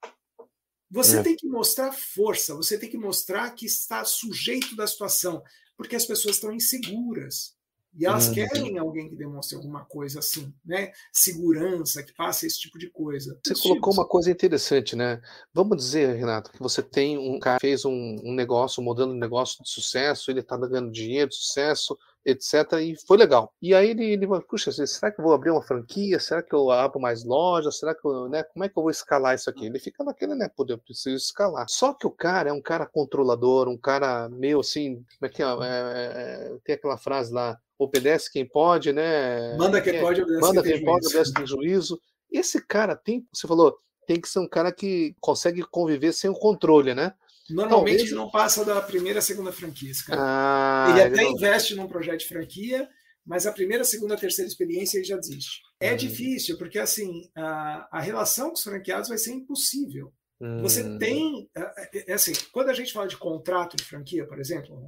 [0.93, 1.23] Você é.
[1.23, 5.41] tem que mostrar força, você tem que mostrar que está sujeito da situação,
[5.75, 7.56] porque as pessoas estão inseguras.
[7.95, 8.34] E elas uhum.
[8.34, 10.91] querem alguém que demonstre alguma coisa assim, né?
[11.12, 13.39] Segurança, que passe esse tipo de coisa.
[13.45, 15.21] Você colocou uma coisa interessante, né?
[15.53, 19.13] Vamos dizer, Renato, que você tem um cara que fez um, um negócio, um modelo
[19.13, 22.73] de negócio de sucesso, ele está ganhando dinheiro, sucesso, etc.
[22.81, 23.53] E foi legal.
[23.62, 26.19] E aí ele, ele puxa, será que eu vou abrir uma franquia?
[26.19, 27.79] Será que eu abro mais lojas?
[27.79, 28.43] Será que eu, né?
[28.43, 29.65] Como é que eu vou escalar isso aqui?
[29.65, 30.49] Ele fica naquele, né?
[30.49, 31.65] Poder, eu preciso escalar.
[31.69, 35.43] Só que o cara é um cara controlador, um cara meio assim, como é que
[35.43, 35.45] é?
[35.45, 39.55] é, é tem aquela frase lá, obedece quem pode, né?
[39.57, 41.99] Manda quem é, pode, obedece Manda quem, quem pode, obedece quem juízo.
[42.31, 46.33] Esse cara tem, você falou, tem que ser um cara que consegue conviver sem o
[46.33, 47.13] controle, né?
[47.49, 48.12] Normalmente Talvez...
[48.12, 49.91] não passa da primeira, segunda franquia.
[50.12, 51.32] Ah, ele até ele não...
[51.32, 52.89] investe num projeto de franquia,
[53.25, 55.62] mas a primeira, segunda, terceira experiência ele já desiste.
[55.79, 55.97] É uhum.
[55.97, 60.13] difícil, porque assim a, a relação com os franqueados vai ser impossível.
[60.39, 60.62] Uhum.
[60.62, 61.49] Você tem.
[61.56, 64.88] É, é, assim, quando a gente fala de contrato de franquia, por exemplo,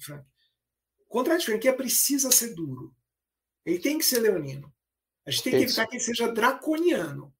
[0.00, 0.24] Frank,
[1.08, 2.94] contrato de franquia precisa ser duro.
[3.64, 4.72] Ele tem que ser leonino.
[5.26, 7.32] A gente tem que evitar que ele seja draconiano.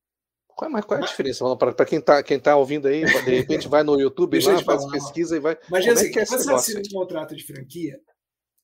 [0.56, 1.44] Qual, mas qual é a diferença?
[1.56, 5.36] Para quem está quem tá ouvindo aí, de repente vai no YouTube lá, faz pesquisa
[5.36, 5.58] e vai.
[5.70, 8.00] Mas assim, é que é você assina um contrato de franquia,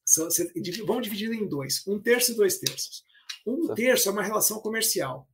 [0.07, 0.51] você,
[0.87, 3.03] vamos dividir em dois: um terço e dois terços.
[3.47, 3.75] Um tá.
[3.75, 5.29] terço é uma relação comercial.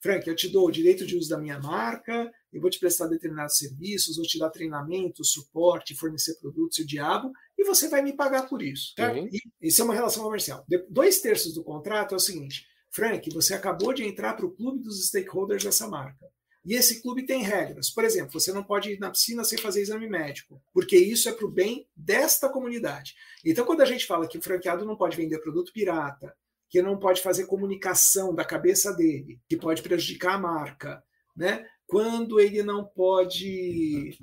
[0.00, 3.06] Frank, eu te dou o direito de uso da minha marca, eu vou te prestar
[3.06, 8.02] determinados serviços, vou te dar treinamento, suporte, fornecer produtos e o diabo, e você vai
[8.02, 8.92] me pagar por isso.
[8.96, 9.16] Tá?
[9.16, 9.28] E,
[9.60, 10.64] isso é uma relação comercial.
[10.90, 14.80] Dois terços do contrato é o seguinte: Frank, você acabou de entrar para o clube
[14.80, 16.26] dos stakeholders dessa marca.
[16.64, 17.90] E esse clube tem regras.
[17.90, 21.32] Por exemplo, você não pode ir na piscina sem fazer exame médico, porque isso é
[21.32, 23.14] para o bem desta comunidade.
[23.44, 26.32] Então, quando a gente fala que o franqueado não pode vender produto pirata,
[26.68, 31.02] que não pode fazer comunicação da cabeça dele, que pode prejudicar a marca,
[31.36, 31.66] né?
[31.92, 34.18] quando ele não pode,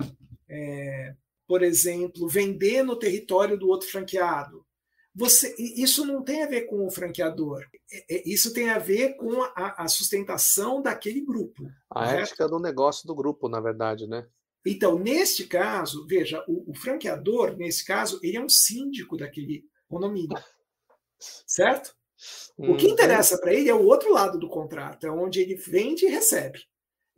[0.49, 1.13] é,
[1.47, 4.65] por exemplo, vender no território do outro franqueado,
[5.13, 7.65] você, isso não tem a ver com o franqueador.
[7.91, 11.63] É, é, isso tem a ver com a, a sustentação daquele grupo.
[11.89, 12.23] A correto?
[12.23, 14.27] ética do negócio do grupo, na verdade, né?
[14.65, 20.37] Então, neste caso, veja, o, o franqueador, nesse caso, ele é um síndico daquele condomínio.
[21.47, 21.93] Certo?
[22.57, 22.91] O que uhum.
[22.91, 26.59] interessa para ele é o outro lado do contrato, é onde ele vende e recebe.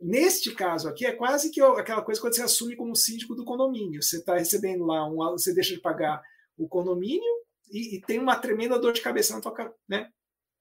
[0.00, 4.02] Neste caso aqui, é quase que aquela coisa quando você assume como síndico do condomínio.
[4.02, 6.22] Você está recebendo lá, um, você deixa de pagar
[6.56, 7.41] o condomínio
[7.72, 10.08] e, e, tem uma tremenda dor de cabeça na tua cara, né?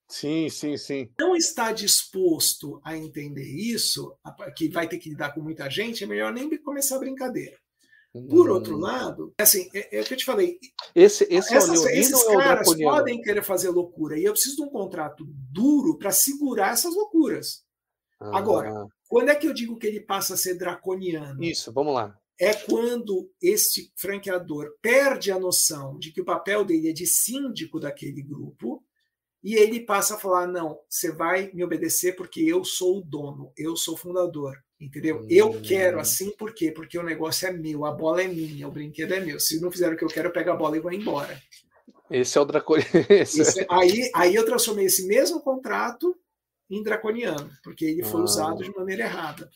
[0.07, 1.09] Sim, sim, sim.
[1.19, 4.17] Não está disposto a entender isso,
[4.57, 7.57] que vai ter que lidar com muita gente, é melhor nem começar a brincadeira.
[8.29, 8.53] Por hum.
[8.53, 10.57] outro lado, assim, é, é, o que eu te falei.
[10.93, 14.69] Esse, esse essas, é esses caras podem querer fazer loucura e eu preciso de um
[14.69, 17.63] contrato duro para segurar essas loucuras.
[18.19, 18.37] Ah.
[18.37, 21.41] Agora, quando é que eu digo que ele passa a ser draconiano?
[21.41, 26.89] Isso, vamos lá é quando este franqueador perde a noção de que o papel dele
[26.89, 28.83] é de síndico daquele grupo
[29.43, 33.53] e ele passa a falar: não, você vai me obedecer porque eu sou o dono,
[33.55, 34.57] eu sou o fundador.
[34.79, 35.19] Entendeu?
[35.19, 35.27] Hum.
[35.29, 36.71] Eu quero assim, por quê?
[36.71, 39.39] Porque o negócio é meu, a bola é minha, o brinquedo é meu.
[39.39, 41.39] Se não fizer o que eu quero, eu pego a bola e vou embora.
[42.09, 42.89] Esse é o draconiano.
[43.69, 46.17] aí, aí eu transformei esse mesmo contrato
[46.67, 48.23] em draconiano, porque ele foi ah.
[48.23, 49.47] usado de maneira errada.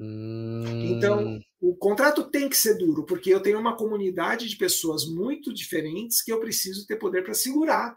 [0.00, 1.40] Então, hum.
[1.62, 6.20] O contrato tem que ser duro, porque eu tenho uma comunidade de pessoas muito diferentes
[6.20, 7.96] que eu preciso ter poder para segurar,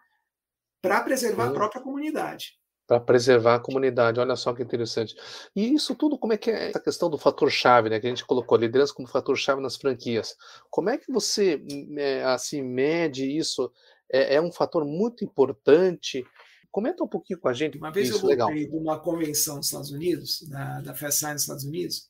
[0.84, 2.60] para preservar a própria comunidade.
[2.88, 4.20] para preservar a comunidade.
[4.20, 5.16] Olha só que interessante.
[5.56, 8.00] E isso tudo, como é que é essa questão do fator chave, né?
[8.00, 10.36] Que a gente colocou liderança como fator chave nas franquias.
[10.70, 11.60] Como é que você
[11.98, 13.72] é, assim mede isso?
[14.12, 16.24] É, é, um fator muito importante.
[16.70, 17.80] Comenta um pouquinho com a gente.
[17.80, 18.70] Uma vez isso, eu voltei legal.
[18.70, 22.08] de uma convenção nos Estados Unidos, da, da FESAI nos Estados Unidos,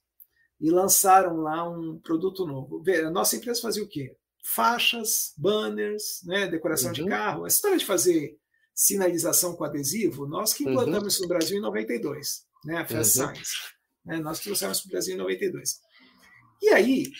[0.59, 2.83] e lançaram lá um produto novo.
[3.05, 4.15] A nossa empresa fazia o quê?
[4.43, 6.93] Faixas, banners, né, decoração uhum.
[6.93, 7.45] de carro.
[7.45, 8.37] A história de fazer
[8.73, 11.07] sinalização com adesivo, nós que implantamos uhum.
[11.07, 13.27] isso no Brasil em 92, né, a Fast uhum.
[13.27, 13.51] Science.
[14.05, 15.79] Né, nós trouxemos para o Brasil em 92.
[16.61, 17.11] E aí,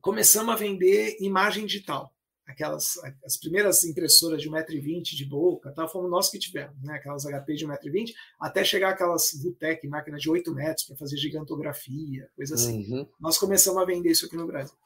[0.00, 2.14] começamos a vender imagem digital.
[2.52, 6.94] Aquelas, as primeiras impressoras de 1,20m de boca, tal, fomos nós que tivemos, né?
[6.94, 12.28] aquelas HP de 1,20m, até chegar aquelas Vutec, máquinas de 8 metros para fazer gigantografia,
[12.36, 12.92] coisa assim.
[12.92, 13.08] Uhum.
[13.18, 14.76] Nós começamos a vender isso aqui no Brasil.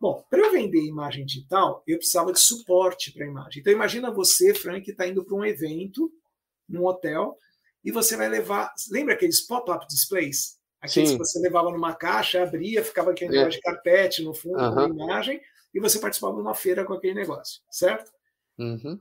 [0.00, 3.60] Bom, para eu vender imagem digital, eu precisava de suporte para a imagem.
[3.60, 6.12] Então, imagina você, Frank, está indo para um evento,
[6.68, 7.38] num hotel,
[7.84, 8.72] e você vai levar.
[8.90, 10.58] Lembra aqueles pop-up displays?
[10.80, 11.16] Aqueles Sim.
[11.16, 13.48] que você levava numa caixa, abria, ficava aquele é.
[13.48, 14.74] de carpete no fundo uhum.
[14.74, 15.40] com a imagem,
[15.74, 18.12] e você participava de uma feira com aquele negócio, certo?
[18.58, 19.00] Uhum.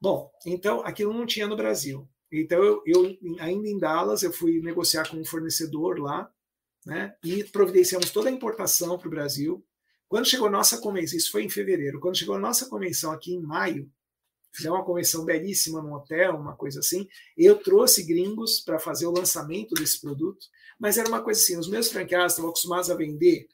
[0.00, 2.08] Bom, então aquilo não tinha no Brasil.
[2.30, 6.32] Então, eu, eu, ainda em Dallas, eu fui negociar com um fornecedor lá,
[6.86, 7.14] né?
[7.22, 9.64] E providenciamos toda a importação para o Brasil.
[10.08, 13.34] Quando chegou a nossa convenção, isso foi em fevereiro, quando chegou a nossa convenção aqui
[13.34, 13.90] em maio,
[14.54, 17.08] fizemos uma convenção belíssima no hotel, uma coisa assim.
[17.36, 20.46] Eu trouxe gringos para fazer o lançamento desse produto,
[20.78, 23.46] mas era uma coisa assim: os meus franqueados estavam acostumados a vender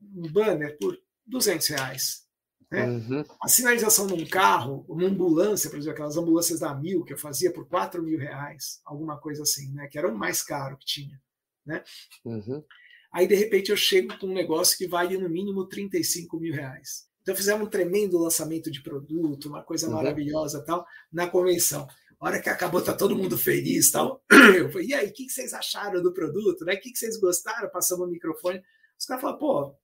[0.00, 0.98] um banner por
[1.32, 2.22] 200 reais.
[2.70, 2.86] Né?
[2.86, 3.24] Uhum.
[3.42, 7.52] A sinalização num carro, uma ambulância, por exemplo, aquelas ambulâncias da Mil que eu fazia
[7.52, 9.88] por 4 mil reais, alguma coisa assim, né?
[9.88, 11.20] que era o mais caro que tinha.
[11.66, 11.82] Né?
[12.24, 12.64] Uhum.
[13.12, 17.06] Aí, de repente, eu chego com um negócio que vale no mínimo 35 mil reais.
[17.20, 19.94] Então, fizemos um tremendo lançamento de produto, uma coisa uhum.
[19.94, 21.86] maravilhosa tal, na convenção.
[22.18, 24.24] A hora que acabou, tá todo mundo feliz tal.
[24.56, 26.64] Eu falei, e aí, o que, vocês acharam do produto?
[26.64, 26.74] Né?
[26.74, 27.68] O que, que vocês gostaram?
[27.68, 28.62] Passamos o microfone.
[28.98, 29.76] Os caras falaram, pô,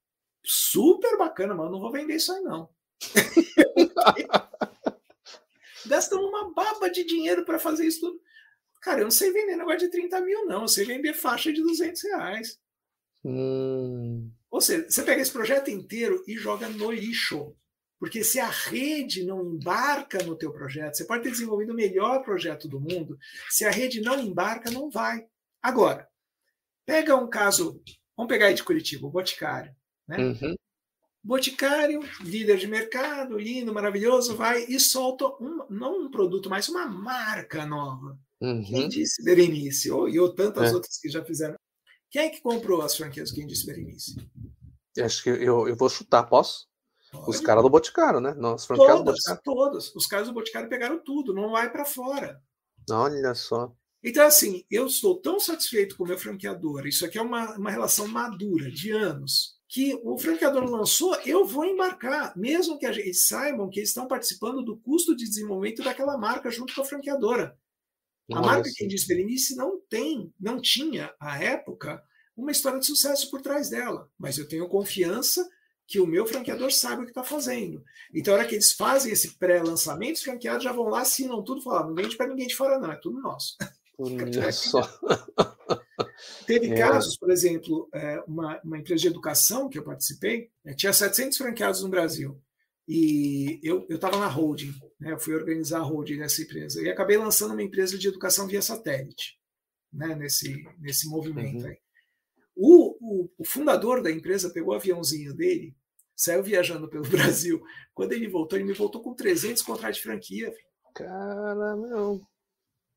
[0.44, 2.68] super bacana, mas não vou vender isso aí, não.
[5.86, 8.20] Gastamos uma baba de dinheiro para fazer isso tudo.
[8.80, 10.62] Cara, eu não sei vender negócio de 30 mil, não.
[10.62, 12.58] Eu sei vender faixa de 200 reais.
[13.24, 14.30] Hum.
[14.50, 17.54] Ou seja, você pega esse projeto inteiro e joga no lixo.
[17.98, 22.22] Porque se a rede não embarca no teu projeto, você pode ter desenvolvido o melhor
[22.22, 23.18] projeto do mundo,
[23.50, 25.26] se a rede não embarca, não vai.
[25.60, 26.08] Agora,
[26.86, 27.82] pega um caso,
[28.16, 29.74] vamos pegar aí de Curitiba, o Boticário.
[30.08, 30.16] Né?
[30.18, 30.54] Uhum.
[31.22, 36.86] Boticário, líder de mercado, lindo, maravilhoso, vai e solta um, não um produto, mas uma
[36.86, 38.18] marca nova.
[38.40, 38.64] Uhum.
[38.64, 40.74] Quem disse Berenice, ou, e ou tantas é.
[40.74, 41.56] outras que já fizeram
[42.10, 44.16] quem é que comprou as franquias Quem disse Berenice?
[44.98, 46.66] Acho que eu, eu vou chutar, posso?
[47.12, 47.30] Pode.
[47.30, 48.34] Os caras do Boticário, né?
[48.34, 49.42] Não, as franquias todas, do Boticário.
[49.44, 49.94] Todas.
[49.94, 52.42] Os caras do Boticário pegaram tudo, não vai para fora.
[52.90, 53.72] Olha só.
[54.02, 57.70] Então, assim, eu estou tão satisfeito com o meu franqueador, isso aqui é uma, uma
[57.70, 63.68] relação madura, de anos, que o franqueador lançou, eu vou embarcar, mesmo que eles saibam
[63.68, 67.56] que eles estão participando do custo de desenvolvimento daquela marca junto com a franqueadora.
[68.32, 72.02] A marca quem diz Berenice não tem, não tinha, à época,
[72.36, 74.10] uma história de sucesso por trás dela.
[74.18, 75.46] Mas eu tenho confiança
[75.86, 77.82] que o meu franqueador sabe o que está fazendo.
[78.12, 81.62] Então, a hora que eles fazem esse pré-lançamento, os franqueados já vão lá, assinam tudo,
[81.62, 83.56] falam, não vende para ninguém de fora, não, é tudo nosso.
[83.98, 84.80] Olha só.
[86.48, 86.78] Teve é.
[86.78, 91.36] casos, por exemplo, é, uma, uma empresa de educação que eu participei, né, tinha 700
[91.36, 92.40] franqueados no Brasil.
[92.88, 95.12] E eu estava na holding, né?
[95.12, 96.80] eu fui organizar a holding dessa empresa.
[96.80, 99.38] E acabei lançando uma empresa de educação via satélite,
[99.92, 100.14] né?
[100.14, 101.64] nesse, nesse movimento.
[101.64, 101.68] Uhum.
[101.68, 101.78] Aí.
[102.56, 105.76] O, o, o, fundador da empresa pegou o aviãozinho dele,
[106.16, 107.62] saiu viajando pelo Brasil.
[107.92, 110.50] Quando ele voltou, ele me voltou com 300 contratos de franquia.
[110.94, 112.22] Cara, meu.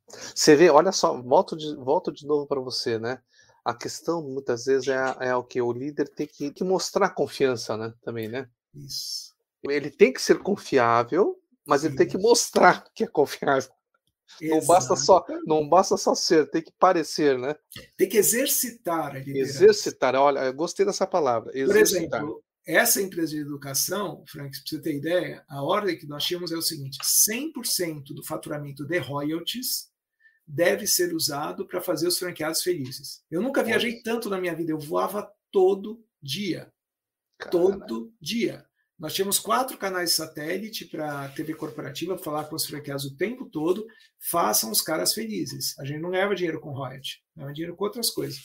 [0.07, 3.21] Você vê, olha só, volto de, volto de novo para você, né?
[3.63, 7.77] A questão muitas vezes é, é o que o líder tem que, que mostrar confiança,
[7.77, 7.93] né?
[8.03, 8.49] Também, né?
[8.73, 9.31] Isso
[9.69, 13.69] ele tem que ser confiável, mas ele tem que mostrar que é confiável.
[14.41, 17.53] Não basta, só, não basta só ser, tem que parecer, né?
[17.97, 19.51] Tem que exercitar a liderança.
[19.51, 21.51] Exercitar, olha, eu gostei dessa palavra.
[21.53, 22.21] Exercitar.
[22.21, 26.23] Por exemplo, essa empresa de educação, Frank, para você ter ideia, a ordem que nós
[26.23, 29.90] tínhamos é o seguinte: 100% do faturamento de royalties
[30.51, 33.23] deve ser usado para fazer os franqueados felizes.
[33.31, 36.71] Eu nunca viajei tanto na minha vida, eu voava todo dia.
[37.49, 38.65] Todo dia.
[38.99, 43.15] Nós tínhamos quatro canais de satélite para TV corporativa, para falar com os franqueados o
[43.15, 43.87] tempo todo.
[44.19, 45.77] Façam os caras felizes.
[45.79, 48.39] A gente não ganhava dinheiro com royalty, ganhava dinheiro com outras coisas.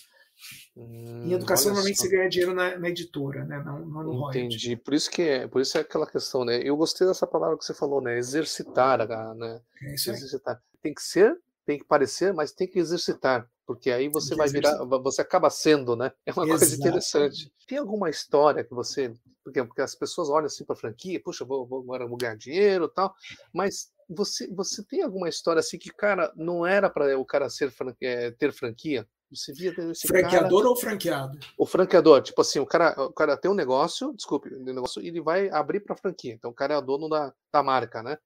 [0.77, 3.62] Hum, em educação, normalmente você ganha dinheiro na, na editora, né?
[3.64, 4.38] não, não no royalty.
[4.38, 4.77] Entendi.
[4.77, 6.61] Por isso que é, por isso é aquela questão, né?
[6.62, 8.16] Eu gostei dessa palavra que você falou, né?
[8.16, 9.61] Exercitar, né?
[9.83, 10.16] É isso aí.
[10.16, 10.62] Exercitar.
[10.81, 14.76] Tem que ser tem que parecer, mas tem que exercitar, porque aí você vai virar,
[14.85, 16.12] você acaba sendo, né?
[16.24, 16.59] É uma Exato.
[16.61, 17.52] coisa interessante.
[17.66, 21.44] Tem alguma história que você, porque, porque as pessoas olham assim para a franquia, puxa,
[21.44, 23.12] vou, vou agora vou ganhar dinheiro, tal,
[23.52, 27.74] mas você, você tem alguma história assim que, cara, não era para o cara ser
[28.00, 29.07] é, ter franquia?
[29.29, 30.68] Você via esse Franqueador cara...
[30.68, 31.38] ou franqueado?
[31.59, 35.09] O franqueador, tipo assim, o cara, o cara tem um negócio, desculpe, um negócio, e
[35.09, 36.33] ele vai abrir para franquia.
[36.33, 38.16] Então o cara é o dono da, da marca, né?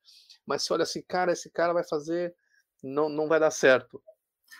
[0.45, 2.35] Mas você olha assim, cara, esse cara vai fazer,
[2.83, 4.03] não, não vai dar certo.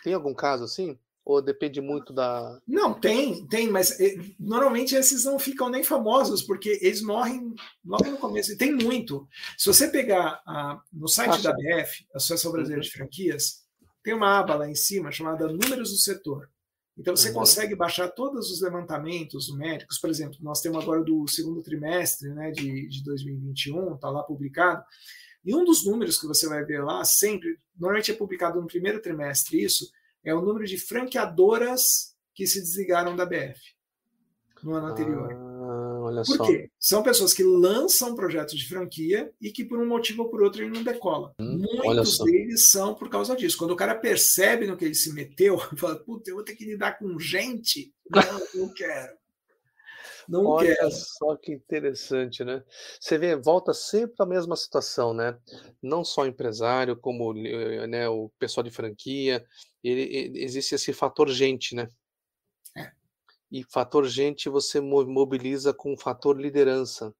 [0.03, 0.97] Tem algum caso assim?
[1.23, 2.59] Ou depende muito da.
[2.67, 7.53] Não, tem, tem, mas eh, normalmente esses não ficam nem famosos, porque eles morrem
[7.85, 8.51] logo no começo.
[8.51, 9.27] E tem muito.
[9.55, 12.93] Se você pegar a, no site da BF, Associação Brasileira de uhum.
[12.93, 13.61] Franquias,
[14.03, 16.49] tem uma aba lá em cima chamada Números do Setor.
[16.97, 17.35] Então você uhum.
[17.35, 22.51] consegue baixar todos os levantamentos numéricos, por exemplo, nós temos agora do segundo trimestre né,
[22.51, 24.83] de, de 2021, está lá publicado,
[25.43, 29.01] e um dos números que você vai ver lá, sempre, normalmente é publicado no primeiro
[29.01, 29.89] trimestre isso,
[30.23, 33.59] é o número de franqueadoras que se desligaram da BF
[34.63, 35.31] no ano anterior.
[35.33, 36.45] Ah, olha por só.
[36.45, 36.69] quê?
[36.79, 40.61] São pessoas que lançam projetos de franquia e que por um motivo ou por outro
[40.61, 41.33] ele não decola.
[41.39, 43.57] Hum, Muitos deles são por causa disso.
[43.57, 46.65] Quando o cara percebe no que ele se meteu, fala, puta, eu vou ter que
[46.65, 47.93] lidar com gente.
[48.09, 49.13] Não, não quero.
[50.31, 50.89] Não Olha quero.
[50.91, 52.63] só que interessante, né?
[52.97, 55.37] Você vê, volta sempre a mesma situação, né?
[55.83, 59.45] Não só empresário, como eh, né, o pessoal de franquia,
[59.83, 61.89] ele, ele, existe esse fator gente, né?
[62.77, 62.91] É.
[63.51, 67.13] E fator gente você mobiliza com o fator liderança.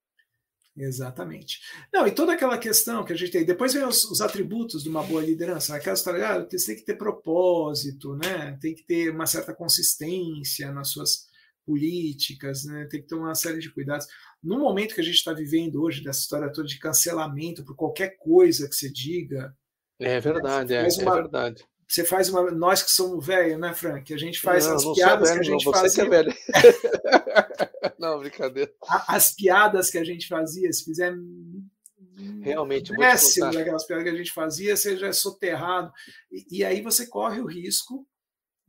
[0.78, 1.60] Exatamente.
[1.94, 3.44] Não, e toda aquela questão que a gente tem.
[3.44, 5.76] Depois vem os, os atributos de uma boa liderança.
[5.76, 8.58] Aquela história, ah, você tem que ter propósito, né?
[8.62, 11.30] tem que ter uma certa consistência nas suas
[11.66, 12.88] políticas, né?
[12.90, 14.08] tem que ter uma série de cuidados.
[14.44, 18.18] No momento que a gente está vivendo hoje, dessa história toda de cancelamento por qualquer
[18.18, 19.56] coisa que você diga.
[20.00, 21.64] É verdade, é, uma, é verdade.
[21.88, 22.50] Você faz uma.
[22.52, 24.14] Nós que somos velhos, né, Frank?
[24.14, 25.90] A gente faz não, as não piadas velho, que a gente não, fazia.
[25.90, 28.74] Você que é não, brincadeira.
[29.08, 31.14] As piadas que a gente fazia, se fizer
[32.42, 35.92] realmente péssimo daquelas piadas que a gente fazia, seja é soterrado.
[36.32, 38.08] E, e aí você corre o risco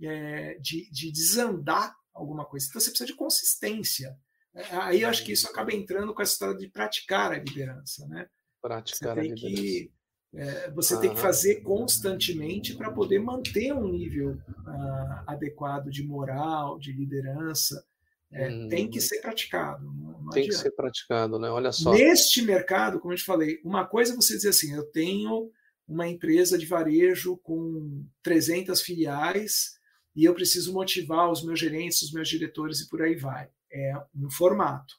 [0.02, 2.66] é, de, de desandar alguma coisa.
[2.68, 4.16] Então você precisa de consistência.
[4.54, 8.06] É, aí eu acho que isso acaba entrando com essa história de praticar a liderança,
[8.06, 8.26] né?
[8.60, 9.62] Praticar você tem a liderança.
[9.62, 9.92] Que,
[10.34, 16.78] é, você tem que fazer constantemente para poder manter um nível uh, adequado de moral,
[16.78, 17.84] de liderança.
[18.30, 18.68] É, hum.
[18.68, 19.84] Tem que ser praticado.
[19.84, 20.48] Não, não tem adianta.
[20.48, 21.50] que ser praticado, né?
[21.50, 21.92] Olha só.
[21.92, 25.50] Neste mercado, como eu te falei, uma coisa é você dizer assim: eu tenho
[25.86, 29.74] uma empresa de varejo com 300 filiais
[30.14, 33.48] e eu preciso motivar os meus gerentes, os meus diretores e por aí vai.
[33.70, 34.94] É um formato.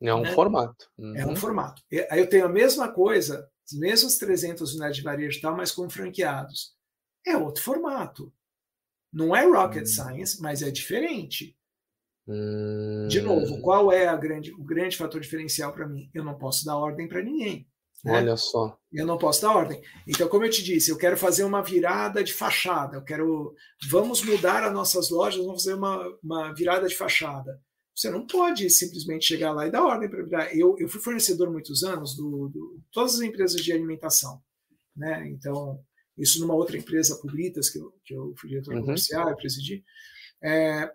[0.00, 0.32] É um né?
[0.32, 0.90] formato.
[0.98, 1.16] Uhum.
[1.16, 1.82] É um formato.
[2.10, 5.70] Aí eu tenho a mesma coisa, as mesmas 300 unidades de varejo e tal, mas
[5.70, 6.74] com franqueados.
[7.26, 8.32] É outro formato.
[9.12, 9.86] Não é rocket uhum.
[9.86, 11.56] science, mas é diferente.
[12.26, 13.06] Uhum.
[13.08, 16.10] De novo, qual é a grande, o grande fator diferencial para mim?
[16.12, 17.68] Eu não posso dar ordem para ninguém.
[18.04, 18.18] Né?
[18.18, 18.78] Olha só.
[18.92, 19.80] Eu não posso dar ordem.
[20.06, 22.96] Então, como eu te disse, eu quero fazer uma virada de fachada.
[22.96, 23.54] Eu quero.
[23.88, 27.58] Vamos mudar as nossas lojas, vamos fazer uma, uma virada de fachada.
[27.96, 30.54] Você não pode simplesmente chegar lá e dar ordem para virar.
[30.54, 34.42] Eu, eu fui fornecedor muitos anos do, do todas as empresas de alimentação.
[34.94, 35.28] Né?
[35.28, 35.80] Então,
[36.18, 38.82] isso numa outra empresa, Publitas, que eu, que eu fui diretor uhum.
[38.82, 39.84] comercial e presidi.
[40.42, 40.92] É,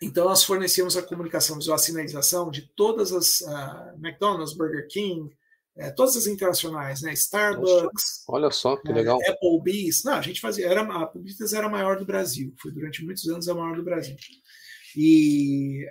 [0.00, 5.30] então, nós fornecíamos a comunicação visual, a sinalização de todas as uh, McDonald's, Burger King,
[5.76, 7.12] é, todas as internacionais, né?
[7.14, 8.24] Starbucks.
[8.28, 9.18] Olha só que legal.
[9.22, 10.04] É, Applebee's.
[10.04, 10.66] Não, a gente fazia.
[10.66, 12.54] Era, a Publicitas era a maior do Brasil.
[12.60, 14.16] Foi durante muitos anos a maior do Brasil.
[14.96, 15.86] E.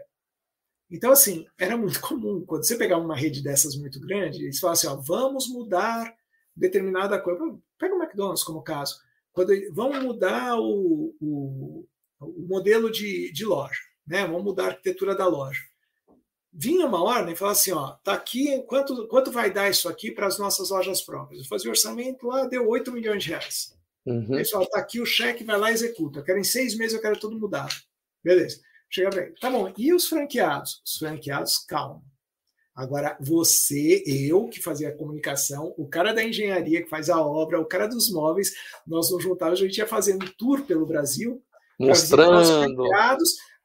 [0.89, 2.43] Então, assim, era muito comum.
[2.45, 6.13] Quando você pegar uma rede dessas muito grande, eles falavam assim: ó, vamos mudar
[6.55, 7.39] determinada coisa.
[7.79, 8.99] Pega o McDonald's como caso.
[9.31, 11.87] Quando, vamos mudar o, o,
[12.19, 13.79] o modelo de, de loja.
[14.05, 14.27] Né?
[14.27, 15.70] Vamos mudar a arquitetura da loja
[16.51, 20.11] vinha uma ordem e falava assim: ó, tá aqui, quanto, quanto vai dar isso aqui
[20.11, 21.43] para as nossas lojas próprias?
[21.43, 23.75] Eu fazia o orçamento lá, deu 8 milhões de reais.
[24.05, 24.43] Uhum.
[24.45, 26.19] Falava, tá aqui o cheque, vai lá e executa.
[26.19, 27.73] Eu quero em seis meses, eu quero tudo mudado.
[28.23, 28.59] Beleza.
[28.89, 29.35] Chega para ele.
[29.39, 30.81] Tá bom, e os franqueados?
[30.85, 32.03] Os franqueados, calma.
[32.75, 37.59] Agora, você, eu que fazia a comunicação, o cara da engenharia que faz a obra,
[37.59, 38.53] o cara dos móveis,
[38.87, 41.43] nós nos juntávamos, a gente ia fazendo tour pelo Brasil,
[41.77, 42.83] mostrando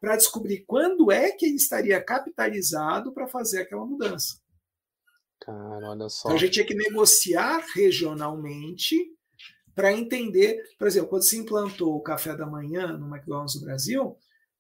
[0.07, 4.39] para descobrir quando é que ele estaria capitalizado para fazer aquela mudança.
[5.41, 6.29] Cara, olha só.
[6.29, 8.97] Então a gente tinha que negociar regionalmente
[9.75, 14.17] para entender, por exemplo, quando se implantou o café da manhã no McDonald's do Brasil,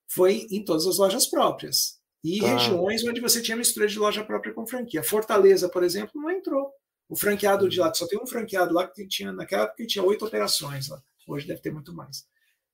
[0.09, 2.01] foi em todas as lojas próprias.
[2.24, 2.57] E ah.
[2.57, 5.05] regiões onde você tinha mistura de loja própria com franquia.
[5.05, 6.72] Fortaleza, por exemplo, não entrou.
[7.09, 10.26] O franqueado de lá, só tem um franqueado lá que tinha, naquela época tinha oito
[10.26, 11.01] operações lá.
[11.24, 12.26] Hoje deve ter muito mais.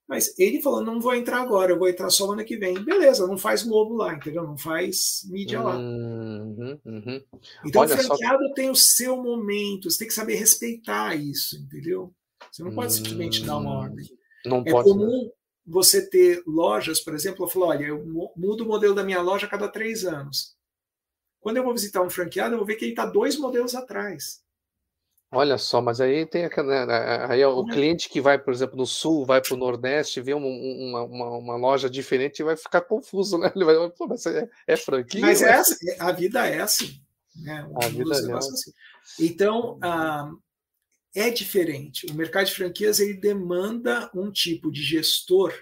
[0.08, 2.82] Mas ele falou: não vou entrar agora, eu vou entrar só ano que vem.
[2.82, 4.42] Beleza, não faz Globo lá, entendeu?
[4.42, 5.76] Não faz mídia lá.
[5.76, 7.24] Uhum, uhum.
[7.64, 8.54] Então, Olha o franqueado só...
[8.54, 12.12] tem o seu momento, você tem que saber respeitar isso, entendeu?
[12.50, 14.06] Você não pode simplesmente dar uma hum, ordem.
[14.44, 15.30] Não é pode, comum né?
[15.66, 18.04] você ter lojas, por exemplo, eu falo: olha, eu
[18.36, 20.54] mudo o modelo da minha loja a cada três anos.
[21.40, 24.42] Quando eu vou visitar um franqueado, eu vou ver que ele está dois modelos atrás.
[25.34, 27.66] Olha só, mas aí tem aquela, né, aí é o uhum.
[27.66, 31.56] cliente que vai, por exemplo, no sul, vai para o Nordeste, vê uma, uma, uma,
[31.56, 33.50] loja diferente e vai ficar confuso, né?
[33.56, 35.22] Ele vai, pô, mas é, é franquia?
[35.22, 37.00] Mas é assim, a vida é assim.
[37.34, 37.66] Né?
[37.82, 38.34] A vida é assim.
[38.34, 38.72] assim.
[39.18, 40.30] Então, ah,
[41.14, 42.06] é diferente.
[42.10, 45.54] O mercado de franquias ele demanda um tipo de gestor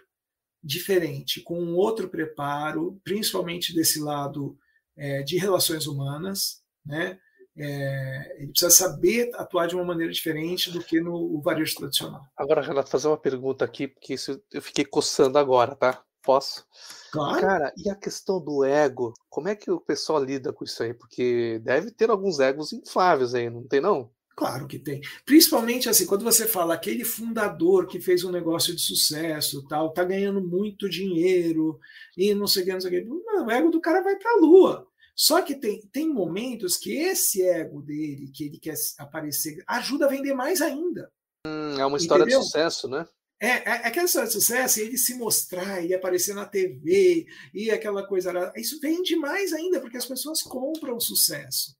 [0.60, 4.58] diferente, com um outro preparo, principalmente desse lado
[4.96, 7.20] é, de relações humanas, né?
[7.62, 12.24] É, ele precisa saber atuar de uma maneira diferente do que no varejo tradicional.
[12.34, 16.02] Agora, Renato, fazer uma pergunta aqui, porque isso eu fiquei coçando agora, tá?
[16.22, 16.66] Posso?
[17.12, 17.40] Claro.
[17.40, 19.12] Cara, e a questão do ego?
[19.28, 20.94] Como é que o pessoal lida com isso aí?
[20.94, 24.10] Porque deve ter alguns egos infláveis aí, não tem não?
[24.34, 25.02] Claro que tem.
[25.26, 30.02] Principalmente assim, quando você fala aquele fundador que fez um negócio de sucesso, tal, tá
[30.02, 31.78] ganhando muito dinheiro
[32.16, 33.08] e não sei o que, não sei o que.
[33.26, 34.89] Não, o ego do cara vai para a lua.
[35.20, 40.08] Só que tem, tem momentos que esse ego dele, que ele quer aparecer, ajuda a
[40.08, 41.12] vender mais ainda.
[41.46, 42.40] Hum, é uma história Entendeu?
[42.40, 43.06] de sucesso, né?
[43.38, 47.70] É, é, é aquela história de sucesso, ele se mostrar, ele aparecer na TV, e
[47.70, 48.32] aquela coisa.
[48.56, 51.76] Isso vende mais ainda, porque as pessoas compram sucesso.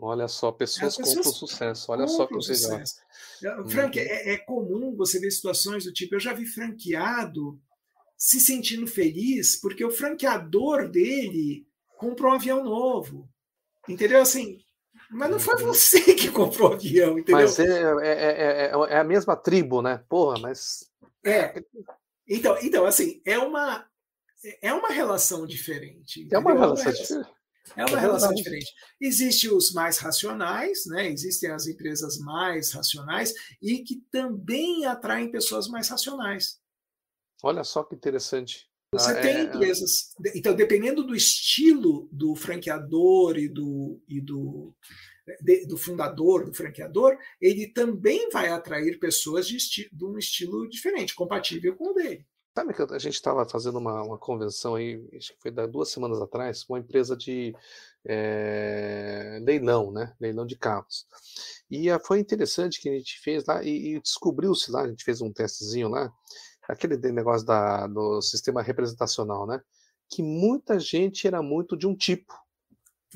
[0.00, 1.92] Olha só, pessoas, pessoas compram sucesso.
[1.92, 2.80] Olha só que legal.
[2.80, 7.60] É, Frank, é, é, comum você ver situações do tipo, eu já vi franqueado
[8.16, 11.67] se sentindo feliz porque o franqueador dele
[11.98, 13.28] comprou um avião novo.
[13.88, 14.22] Entendeu?
[14.22, 14.58] Assim,
[15.10, 15.66] mas não foi uhum.
[15.66, 17.42] você que comprou o avião, entendeu?
[17.42, 20.02] Mas é, é, é, é, a mesma tribo, né?
[20.08, 20.90] Porra, mas.
[21.24, 21.62] É.
[22.26, 23.86] Então, então, assim, é uma,
[24.62, 26.20] é uma relação diferente.
[26.20, 26.38] Entendeu?
[26.38, 27.38] É uma relação diferente.
[27.76, 28.72] É uma relação diferente.
[29.00, 31.06] Existem os mais racionais, né?
[31.06, 36.58] existem as empresas mais racionais e que também atraem pessoas mais racionais.
[37.42, 38.68] Olha só que interessante.
[38.92, 39.42] Você ah, tem é...
[39.42, 40.14] empresas.
[40.34, 44.74] Então, dependendo do estilo do franqueador e do, e do,
[45.40, 50.68] de, do fundador, do franqueador, ele também vai atrair pessoas de, esti de, um estilo
[50.68, 52.26] diferente, compatível com o dele.
[52.56, 55.90] Sabe que a gente estava fazendo uma, uma convenção aí, acho que foi da duas
[55.90, 57.54] semanas atrás, com uma empresa de
[58.04, 60.12] é, leilão, né?
[60.18, 61.06] Leilão de carros.
[61.70, 65.20] E foi interessante que a gente fez lá e, e descobriu-se lá, a gente fez
[65.20, 66.12] um testezinho lá,
[66.68, 69.60] aquele negócio da, do sistema representacional, né?
[70.08, 72.34] Que muita gente era muito de um tipo.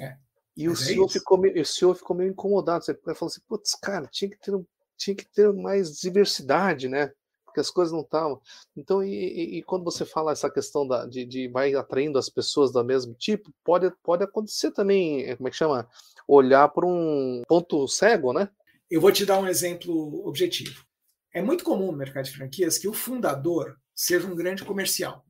[0.01, 0.17] É,
[0.57, 2.85] e o, é CEO ficou meio, o CEO ficou meio incomodado.
[2.89, 4.53] Ele falou assim: putz, cara, tinha que ter,
[4.97, 7.13] tinha que ter mais diversidade, né?
[7.45, 8.41] Porque as coisas não estavam.
[8.75, 12.31] Então, e, e, e, quando você fala essa questão da, de, de vai atraindo as
[12.31, 15.87] pessoas do mesmo tipo, pode, pode acontecer também, eh, como é que chama?
[16.27, 18.49] Olhar por um ponto cego, né?
[18.91, 20.83] Eu vou te dar um exemplo objetivo.
[21.33, 25.25] É muito comum no mercado de franquias que o fundador seja um grande comercial.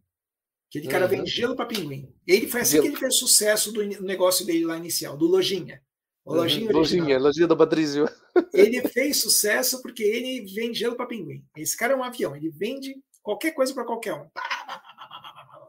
[0.69, 1.11] Aquele cara uhum.
[1.11, 2.13] vende gelo para pinguim.
[2.27, 2.85] Ele foi assim gelo.
[2.85, 5.83] que ele fez sucesso do negócio dele lá inicial, do Lojinha.
[6.25, 6.77] O lojinha, uhum.
[6.77, 8.09] lojinha, lojinha do Patrício.
[8.55, 11.45] Ele fez sucesso porque ele vende gelo para pinguim.
[11.57, 14.29] Esse cara é um avião, ele vende qualquer coisa para qualquer um.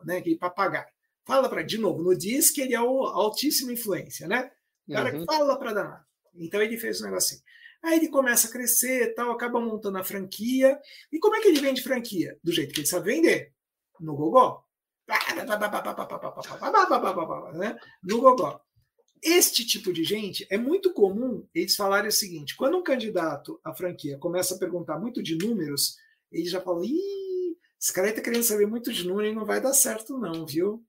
[0.05, 0.85] Né, aquele papagaio.
[1.25, 4.51] Fala para de novo, no diz que ele é o altíssima influência, né?
[4.87, 5.25] O cara uhum.
[5.25, 6.05] fala para danar.
[6.35, 7.41] Então ele fez um negocinho.
[7.83, 10.79] Aí ele começa a crescer, tal, acaba montando a franquia.
[11.11, 12.39] E como é que ele vende franquia?
[12.41, 13.51] Do jeito que ele sabe vender.
[13.99, 14.63] No gogó.
[17.53, 17.77] Né?
[18.01, 18.61] No gogó.
[19.21, 23.73] Este tipo de gente é muito comum eles falarem o seguinte: quando um candidato à
[23.73, 25.97] franquia começa a perguntar muito de números,
[26.31, 29.61] ele já fala: Ih, esse cara está querendo saber muito de número e não vai
[29.61, 30.85] dar certo, não, viu?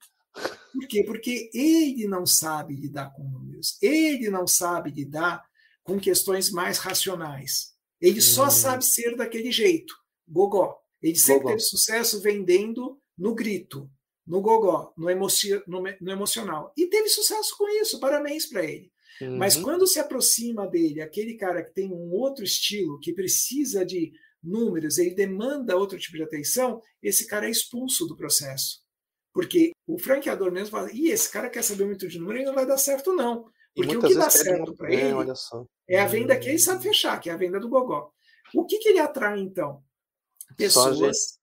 [0.72, 1.04] Por quê?
[1.04, 5.44] Porque ele não sabe lidar com números, ele não sabe lidar
[5.84, 7.74] com questões mais racionais.
[8.00, 8.50] Ele só hum.
[8.50, 9.94] sabe ser daquele jeito,
[10.26, 10.76] gogó.
[11.00, 11.48] Ele sempre gogó.
[11.50, 13.88] teve sucesso vendendo no grito,
[14.26, 16.72] no gogó, no, emoci no, no emocional.
[16.76, 18.90] E teve sucesso com isso, parabéns para ele.
[19.20, 19.36] Uhum.
[19.36, 24.12] Mas quando se aproxima dele aquele cara que tem um outro estilo, que precisa de
[24.42, 28.82] números, ele demanda outro tipo de atenção, esse cara é expulso do processo.
[29.32, 32.54] Porque o franqueador mesmo fala: Ih, esse cara quer saber muito de número e não
[32.54, 33.50] vai dar certo, não.
[33.74, 35.14] Porque o que dá certo para ele
[35.88, 38.12] é a venda que ele sabe fechar, que é a venda do Gogó.
[38.54, 39.82] O que, que ele atrai, então?
[40.56, 41.40] Pessoas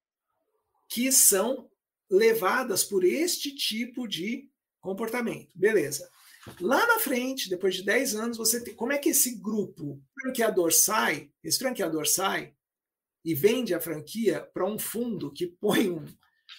[0.88, 1.70] que são
[2.10, 5.52] levadas por este tipo de comportamento.
[5.56, 6.10] Beleza.
[6.60, 8.74] Lá na frente, depois de 10 anos, você tem.
[8.74, 12.54] Como é que esse grupo, franqueador sai, esse franqueador sai
[13.24, 16.06] e vende a franquia para um fundo que põe um,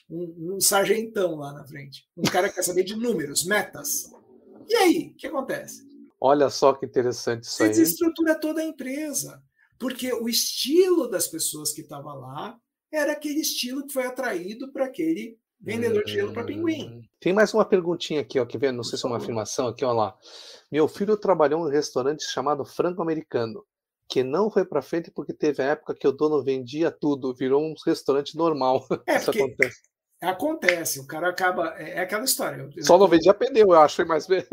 [0.08, 2.06] um, um, sargentão lá na frente.
[2.16, 4.10] Um cara que quer saber de números, metas.
[4.68, 5.82] E aí, o que acontece?
[6.20, 7.74] Olha só que interessante isso Você aí.
[7.74, 9.42] Você desestrutura toda a empresa.
[9.78, 12.56] Porque o estilo das pessoas que estavam lá
[12.92, 16.88] era aquele estilo que foi atraído para aquele vendedor de gelo para pinguim.
[16.88, 17.02] Hum.
[17.18, 19.84] Tem mais uma perguntinha aqui, ó, que vem, não sei se é uma afirmação aqui,
[19.84, 20.16] ó lá.
[20.70, 23.64] Meu filho trabalhou em um restaurante chamado Franco Americano,
[24.08, 27.62] que não foi para frente porque teve a época que o dono vendia tudo, virou
[27.62, 28.86] um restaurante normal.
[29.06, 29.80] É, Isso acontece.
[30.22, 31.74] Acontece, o cara acaba.
[31.76, 32.70] É, é aquela história.
[32.80, 34.44] Só não vendia pneu, eu acho, mais bem.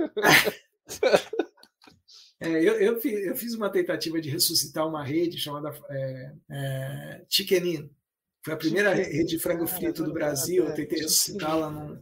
[2.42, 7.26] É, eu, eu, fiz, eu, fiz, uma tentativa de ressuscitar uma rede chamada é, é,
[7.28, 7.90] Chiquenin.
[8.42, 10.66] Foi a primeira rede de frango frito do Brasil.
[10.66, 12.02] Eu tentei ressuscitá-la, não,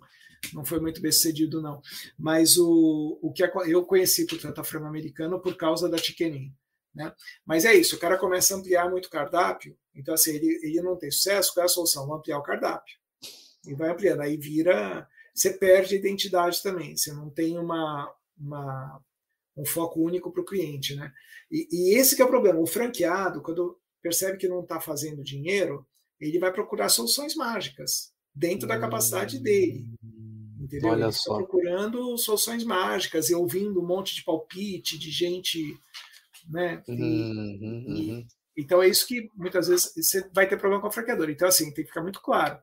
[0.54, 1.82] não foi muito bem sucedido, não.
[2.16, 6.54] Mas o, o que eu conheci, portanto, a frango americano por causa da Chiquenin.
[6.94, 7.12] Né?
[7.44, 10.82] Mas é isso, o cara começa a ampliar muito o cardápio, então assim, ele, ele
[10.82, 12.06] não tem sucesso, qual é a solução?
[12.06, 12.96] Vou ampliar o cardápio.
[13.68, 15.08] E vai ampliando, aí vira.
[15.34, 19.00] Você perde identidade também, você não tem uma, uma
[19.56, 21.12] um foco único para o cliente, né?
[21.52, 22.60] E, e, esse que é o problema.
[22.60, 25.86] O franqueado, quando percebe que não está fazendo dinheiro,
[26.20, 29.86] ele vai procurar soluções mágicas dentro da capacidade dele.
[30.60, 30.92] Entendeu?
[30.92, 31.36] Olha ele só.
[31.38, 35.60] Procurando soluções mágicas e ouvindo um monte de palpite de gente,
[36.50, 36.84] né?
[36.88, 37.96] E, uhum, uhum.
[37.96, 41.30] E, então é isso que muitas vezes você vai ter problema com o franqueador.
[41.30, 42.60] Então assim tem que ficar muito claro.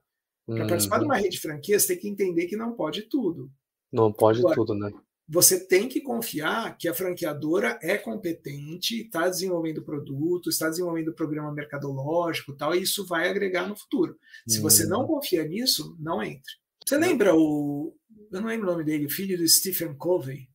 [0.46, 0.66] Para uhum.
[0.66, 3.50] participar de uma rede de franquias, você tem que entender que não pode tudo.
[3.92, 4.90] Não pode Agora, tudo, né?
[5.26, 11.52] você tem que confiar que a franqueadora é competente, está desenvolvendo produto, está desenvolvendo programa
[11.52, 14.18] mercadológico tal, e isso vai agregar no futuro.
[14.46, 15.06] Se você não hum.
[15.06, 16.52] confia nisso, não entre.
[16.86, 17.96] Você lembra o.
[18.30, 20.48] Eu não lembro o nome dele, o filho do Stephen Covey?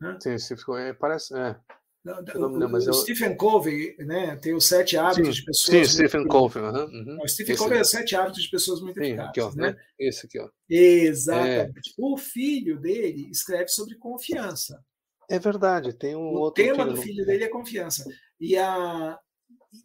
[0.00, 0.16] Né?
[0.22, 1.36] Sim, Stephen Covey, parece.
[1.36, 1.56] É.
[2.34, 5.88] O, o, o Stephen Covey né, tem os sete hábitos sim, de pessoas.
[5.88, 6.62] Sim, Stephen Covey.
[6.62, 9.30] Uhum, O Stephen Covey é os sete hábitos de pessoas muito sim, eficazes.
[9.30, 9.76] Aqui, ó, né?
[9.98, 10.48] Esse aqui, ó.
[10.68, 11.90] Exatamente.
[11.90, 11.92] É.
[11.98, 14.82] O filho dele escreve sobre confiança.
[15.28, 16.62] É verdade, tem um o outro.
[16.62, 18.04] O tema do filho dele é confiança.
[18.40, 19.18] E, a,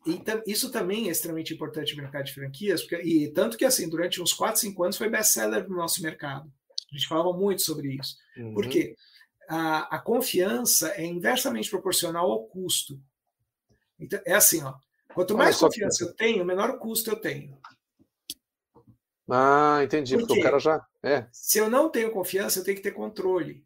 [0.08, 3.90] e, isso também é extremamente importante no mercado de franquias, porque, e tanto que assim,
[3.90, 6.50] durante uns 4, 5 anos foi best-seller no nosso mercado.
[6.92, 8.16] A gente falava muito sobre isso.
[8.38, 8.54] Uhum.
[8.54, 8.96] Por quê?
[9.54, 13.00] A, a confiança é inversamente proporcional ao custo.
[14.00, 14.74] Então, é assim, ó.
[15.14, 17.56] Quanto mais confiança eu tenho, menor custo eu tenho.
[19.30, 20.16] Ah, entendi.
[20.18, 20.84] Por porque o cara já.
[21.04, 21.28] É.
[21.32, 23.64] Se eu não tenho confiança, eu tenho que ter controle.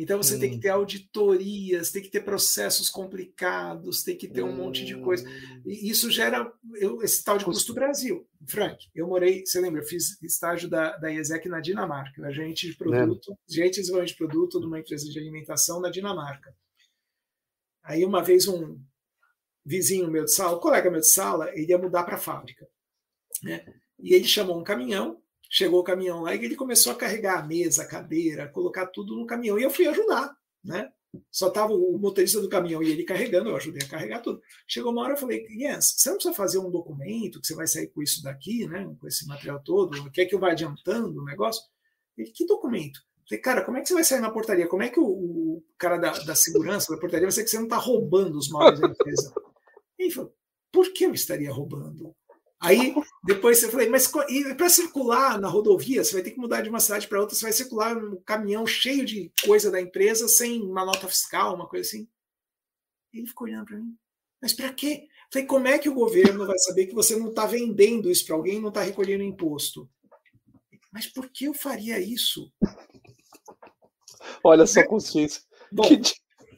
[0.00, 4.48] Então você tem que ter auditorias, tem que ter processos complicados, tem que ter um
[4.48, 4.56] hum.
[4.56, 5.28] monte de coisa.
[5.28, 5.62] Hum.
[5.66, 8.26] E isso gera eu, esse tal de custo Brasil.
[8.46, 12.74] Frank, eu morei, você lembra, eu fiz estágio da, da IESEC na Dinamarca, agente de
[12.78, 13.52] produto, é.
[13.52, 16.56] gerente de desenvolvimento de produto de uma empresa de alimentação na Dinamarca.
[17.82, 18.80] Aí uma vez um
[19.66, 22.66] vizinho meu de sala, um colega meu de sala, ele ia mudar para a fábrica.
[23.42, 23.66] Né?
[23.98, 25.20] E ele chamou um caminhão
[25.52, 29.16] Chegou o caminhão lá e ele começou a carregar a mesa, a cadeira, colocar tudo
[29.16, 29.58] no caminhão.
[29.58, 30.32] E eu fui ajudar,
[30.62, 30.92] né?
[31.28, 34.40] Só estava o motorista do caminhão e ele carregando, eu ajudei a carregar tudo.
[34.68, 37.66] Chegou uma hora eu falei, Jens, você não precisa fazer um documento que você vai
[37.66, 38.88] sair com isso daqui, né?
[39.00, 41.64] Com esse material todo, quer que eu vá adiantando o negócio?
[42.16, 43.00] Ele, que documento?
[43.00, 44.68] Eu falei, cara, como é que você vai sair na portaria?
[44.68, 47.56] Como é que o, o cara da, da, segurança da portaria vai ser que você
[47.56, 49.34] não está roubando os móveis da empresa?
[49.98, 50.32] Ele falou,
[50.70, 52.14] por que eu estaria roubando?
[52.60, 52.94] Aí
[53.24, 54.06] depois você falei, mas
[54.56, 57.42] para circular na rodovia, você vai ter que mudar de uma cidade para outra, você
[57.42, 61.88] vai circular um caminhão cheio de coisa da empresa sem uma nota fiscal, uma coisa
[61.88, 62.06] assim.
[63.14, 63.96] Ele ficou olhando para mim.
[64.42, 65.08] Mas para quê?
[65.32, 68.34] falei, como é que o governo vai saber que você não está vendendo isso para
[68.34, 69.88] alguém, não está recolhendo imposto?
[70.92, 72.52] Mas por que eu faria isso?
[74.42, 75.42] Olha só a consciência.
[75.72, 75.84] Bom,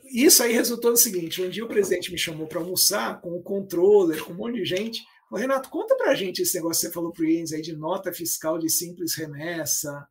[0.07, 3.43] isso aí resultou no seguinte: um dia o presidente me chamou para almoçar com o
[3.43, 5.03] controller, com um monte de gente.
[5.33, 8.13] Ô, Renato, conta pra gente esse negócio que você falou pro Jens aí de nota
[8.13, 10.07] fiscal de simples remessa,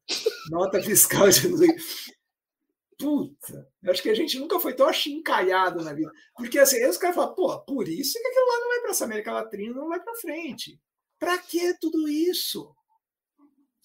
[0.49, 1.47] nota fiscal de.
[2.97, 6.11] Puta, eu acho que a gente nunca foi tão achincalhado na vida.
[6.35, 8.89] Porque assim, aí os caras falam, pô, por isso que aquilo lá não vai para
[8.89, 10.81] essa América Latina, não vai para frente.
[11.19, 12.75] Para que tudo isso?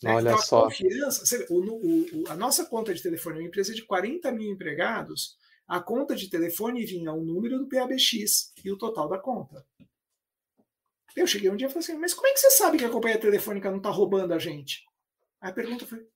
[0.07, 0.63] Olha então, só.
[0.65, 5.37] Confiança, o, o, a nossa conta de telefone é uma empresa de 40 mil empregados.
[5.69, 9.67] A conta de telefone vinha o número do PABX e o total da conta.
[11.17, 12.91] Eu cheguei um dia e falei assim, mas como é que você sabe que a
[12.91, 14.85] companhia telefônica não está roubando a gente?
[15.41, 16.07] Aí a pergunta foi,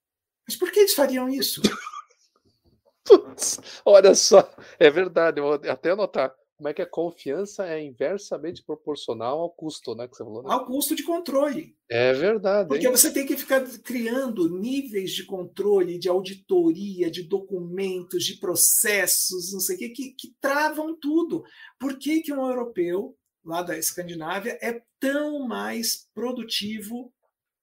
[0.46, 1.62] mas por que eles fariam isso?
[3.02, 4.48] Putz, olha só,
[4.78, 6.34] é verdade, eu vou até anotar.
[6.56, 10.06] como é que a confiança é inversamente proporcional ao custo, né?
[10.06, 10.52] Que você falou, né?
[10.52, 11.74] Ao custo de controle.
[11.88, 12.68] É verdade.
[12.68, 12.92] Porque hein?
[12.92, 19.60] você tem que ficar criando níveis de controle, de auditoria, de documentos, de processos, não
[19.60, 21.42] sei o que, que, que travam tudo.
[21.78, 27.12] Por que, que um europeu lá da Escandinávia é tão mais produtivo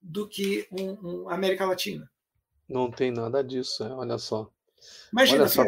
[0.01, 2.09] do que um, um América Latina?
[2.67, 4.51] Não tem nada disso, é, olha só.
[5.11, 5.63] Imagina, olha só.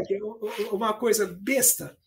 [0.72, 1.97] uma coisa besta.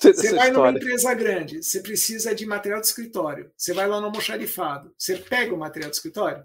[0.00, 3.52] Você vai numa empresa grande, você precisa de material de escritório.
[3.56, 6.44] Você vai lá no almoxarifado, você pega o material de escritório?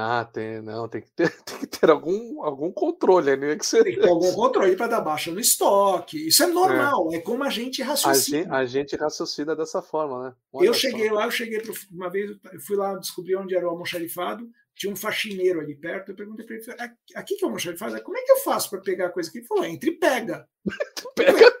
[0.00, 3.56] Ah, tem, não, tem que ter, tem que ter algum, algum controle, né?
[3.56, 3.82] Que você...
[3.82, 6.28] Tem que ter algum controle para dar baixa no estoque.
[6.28, 8.38] Isso é normal, é, é como a gente raciocina.
[8.38, 10.34] A gente, a gente, raciocina dessa forma, né?
[10.52, 11.14] Olha eu cheguei só.
[11.14, 14.92] lá, eu cheguei pro, uma vez, eu fui lá descobri onde era o almoxarifado, tinha
[14.92, 18.00] um faxineiro ali perto, eu perguntei para ele, aqui que é o almoxarifado?
[18.02, 19.38] Como é que eu faço para pegar a coisa aqui?
[19.38, 20.48] Ele falou, entre e pega.
[21.16, 21.52] pega.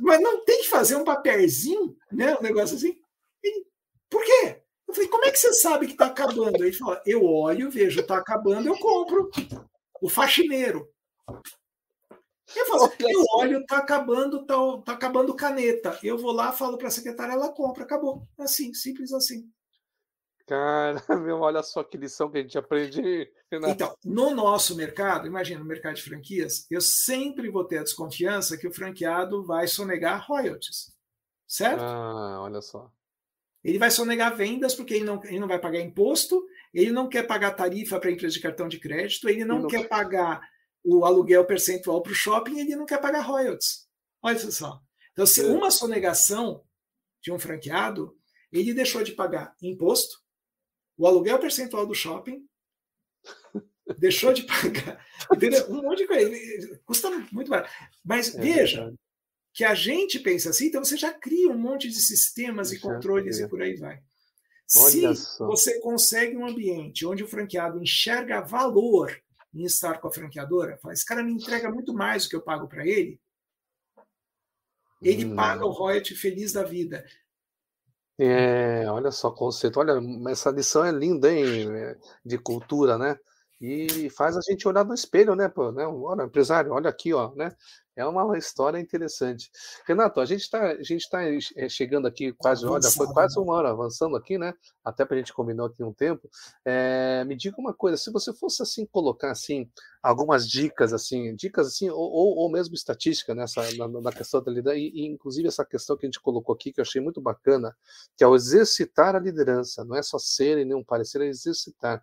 [0.00, 2.34] Mas não tem que fazer um papelzinho, né?
[2.38, 2.96] Um negócio assim.
[3.42, 3.66] Ele,
[4.08, 4.61] Por quê?
[4.92, 6.62] Eu falei, como é que você sabe que está acabando?
[6.62, 9.30] Ele falou, eu olho, vejo, está acabando, eu compro.
[10.02, 10.86] O faxineiro.
[12.54, 15.98] Eu, falo, eu olho, está acabando, está tá acabando caneta.
[16.02, 18.28] Eu vou lá, falo para a secretária, ela compra, acabou.
[18.38, 19.50] Assim, simples assim.
[20.46, 23.32] Cara, meu, olha só que lição que a gente aprende.
[23.50, 28.58] Então, no nosso mercado, imagina, no mercado de franquias, eu sempre vou ter a desconfiança
[28.58, 30.92] que o franqueado vai sonegar royalties.
[31.48, 31.80] Certo?
[31.80, 32.92] Ah, olha só.
[33.64, 36.44] Ele vai sonegar vendas porque ele não, ele não vai pagar imposto,
[36.74, 39.68] ele não quer pagar tarifa para a empresa de cartão de crédito, ele não, não
[39.68, 40.40] quer pagar
[40.82, 43.86] o aluguel percentual para o shopping, ele não quer pagar royalties.
[44.20, 44.80] Olha só.
[45.12, 45.44] Então, se é.
[45.44, 46.64] uma sonegação
[47.20, 48.16] de um franqueado,
[48.50, 50.20] ele deixou de pagar imposto,
[50.96, 52.44] o aluguel percentual do shopping,
[53.98, 55.70] deixou de pagar, entendeu?
[55.70, 56.80] Um monte de coisa.
[56.84, 57.72] Custa muito barato.
[58.04, 59.01] Mas é veja, verdade
[59.52, 63.38] que a gente pensa assim, então você já cria um monte de sistemas e controles
[63.38, 64.00] e por aí vai.
[64.76, 65.46] Olha Se só.
[65.46, 69.14] você consegue um ambiente onde o franqueado enxerga valor
[69.54, 72.40] em estar com a franqueadora, fala, esse cara me entrega muito mais do que eu
[72.40, 73.20] pago para ele,
[75.02, 75.36] ele hum.
[75.36, 77.04] paga o royalty feliz da vida.
[78.18, 79.80] É, olha só o conceito.
[79.80, 79.94] Olha,
[80.30, 81.66] essa lição é linda, hein?
[82.24, 83.18] De cultura, né?
[83.60, 85.48] E faz a gente olhar no espelho, né?
[85.48, 85.86] Pô, né?
[85.86, 87.54] Olha, empresário, olha aqui, ó, né?
[87.94, 89.50] É uma história interessante.
[89.86, 90.74] Renato, a gente está
[91.10, 91.22] tá
[91.56, 94.54] eh, chegando aqui quase, olha, foi quase uma hora avançando aqui, né?
[94.82, 96.28] Até para a gente combinar aqui um tempo.
[96.64, 99.70] É, me diga uma coisa, se você fosse assim colocar assim
[100.02, 104.50] algumas dicas assim, dicas assim ou, ou, ou mesmo estatística nessa na, na questão da
[104.50, 107.20] liderança e, e, inclusive essa questão que a gente colocou aqui que eu achei muito
[107.20, 107.76] bacana,
[108.16, 109.84] que é o exercitar a liderança.
[109.84, 112.02] Não é só ser e nem um parecer, é exercitar.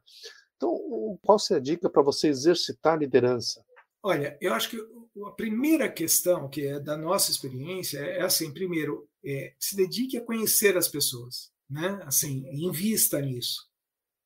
[0.56, 3.64] Então, qual seria a dica para você exercitar a liderança?
[4.04, 4.78] Olha, eu acho que
[5.26, 10.24] a primeira questão, que é da nossa experiência, é assim: primeiro, é, se dedique a
[10.24, 12.00] conhecer as pessoas, né?
[12.04, 13.70] Assim, invista nisso.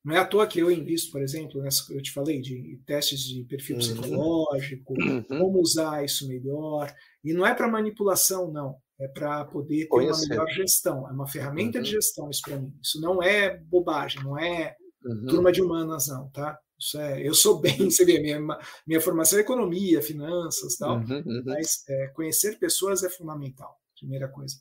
[0.04, 2.78] Não é à toa que eu invisto, por exemplo, nessa que eu te falei, de
[2.86, 3.82] testes de perfil uhum.
[3.82, 5.24] psicológico, uhum.
[5.24, 6.94] como usar isso melhor.
[7.24, 8.76] E não é para manipulação, não.
[9.00, 10.26] É para poder ter Conhecer.
[10.26, 11.08] uma melhor gestão.
[11.08, 11.84] É uma ferramenta uhum.
[11.84, 12.74] de gestão isso para mim.
[12.82, 15.26] Isso não é bobagem, não é uhum.
[15.26, 16.60] turma de humanas, não, tá?
[16.84, 18.40] Isso é, eu sou bem, você vê, minha,
[18.86, 21.44] minha formação é economia, finanças, tal, uhum, uhum.
[21.46, 24.58] mas é, conhecer pessoas é fundamental, primeira coisa.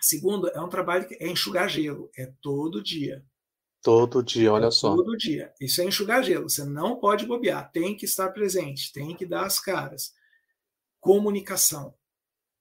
[0.00, 3.24] Segundo, é um trabalho que é enxugar gelo, é todo dia.
[3.82, 4.94] Todo dia, olha é só.
[4.94, 5.52] Todo dia.
[5.60, 9.44] Isso é enxugar gelo, você não pode bobear, tem que estar presente, tem que dar
[9.44, 10.12] as caras.
[11.00, 11.94] Comunicação.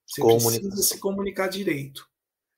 [0.08, 0.62] Você Comunicação.
[0.62, 2.08] precisa se comunicar direito,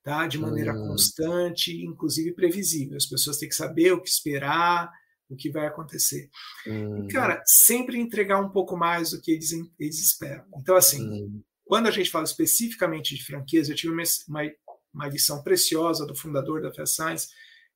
[0.02, 0.26] tá?
[0.26, 0.88] De maneira hum.
[0.88, 2.96] constante, inclusive previsível.
[2.96, 4.90] As pessoas têm que saber o que esperar,
[5.32, 6.30] o que vai acontecer.
[6.68, 7.06] Uhum.
[7.06, 10.44] E, cara, sempre entregar um pouco mais do que eles, eles esperam.
[10.58, 11.42] Então, assim, uhum.
[11.66, 14.52] quando a gente fala especificamente de franquias, eu tive uma, uma,
[14.94, 17.30] uma lição preciosa do fundador da Fast Science,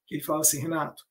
[0.06, 1.04] que ele fala assim, Renato,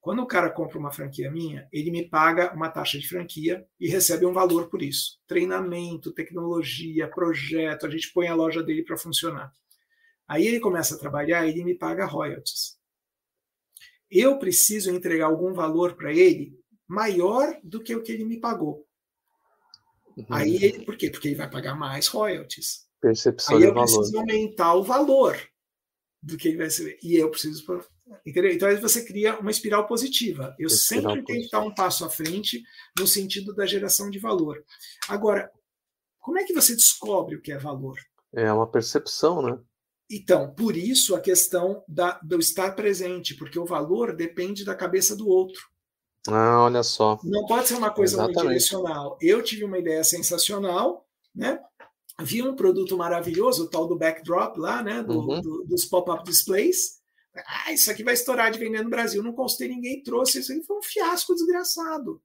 [0.00, 3.88] quando o cara compra uma franquia minha, ele me paga uma taxa de franquia e
[3.88, 5.18] recebe um valor por isso.
[5.26, 9.52] Treinamento, tecnologia, projeto, a gente põe a loja dele para funcionar.
[10.28, 12.75] Aí ele começa a trabalhar e ele me paga royalties
[14.10, 18.86] eu preciso entregar algum valor para ele maior do que o que ele me pagou.
[20.16, 20.26] Uhum.
[20.30, 21.10] Aí ele, por quê?
[21.10, 22.86] Porque ele vai pagar mais royalties.
[23.00, 23.84] Percepção Aí eu valor.
[23.84, 25.38] preciso aumentar o valor
[26.22, 26.98] do que ele vai receber.
[27.02, 27.64] E eu preciso.
[28.24, 28.52] Entendeu?
[28.52, 30.54] Então aí você cria uma espiral positiva.
[30.58, 32.62] Eu espiral sempre tenho que estar um passo à frente
[32.98, 34.64] no sentido da geração de valor.
[35.08, 35.50] Agora,
[36.20, 37.98] como é que você descobre o que é valor?
[38.32, 39.58] É uma percepção, né?
[40.10, 45.16] Então, por isso a questão da, do estar presente, porque o valor depende da cabeça
[45.16, 45.60] do outro.
[46.28, 47.18] Ah, olha só.
[47.24, 48.38] Não pode ser uma coisa Exatamente.
[48.38, 49.18] unidirecional.
[49.20, 51.60] Eu tive uma ideia sensacional, né?
[52.20, 55.40] via um produto maravilhoso, o tal do backdrop lá, né, do, uhum.
[55.40, 57.00] do, dos pop-up displays.
[57.34, 59.22] Ah, isso aqui vai estourar de vender no Brasil.
[59.22, 60.38] Não constei, ninguém trouxe.
[60.38, 62.22] Isso aí foi um fiasco desgraçado.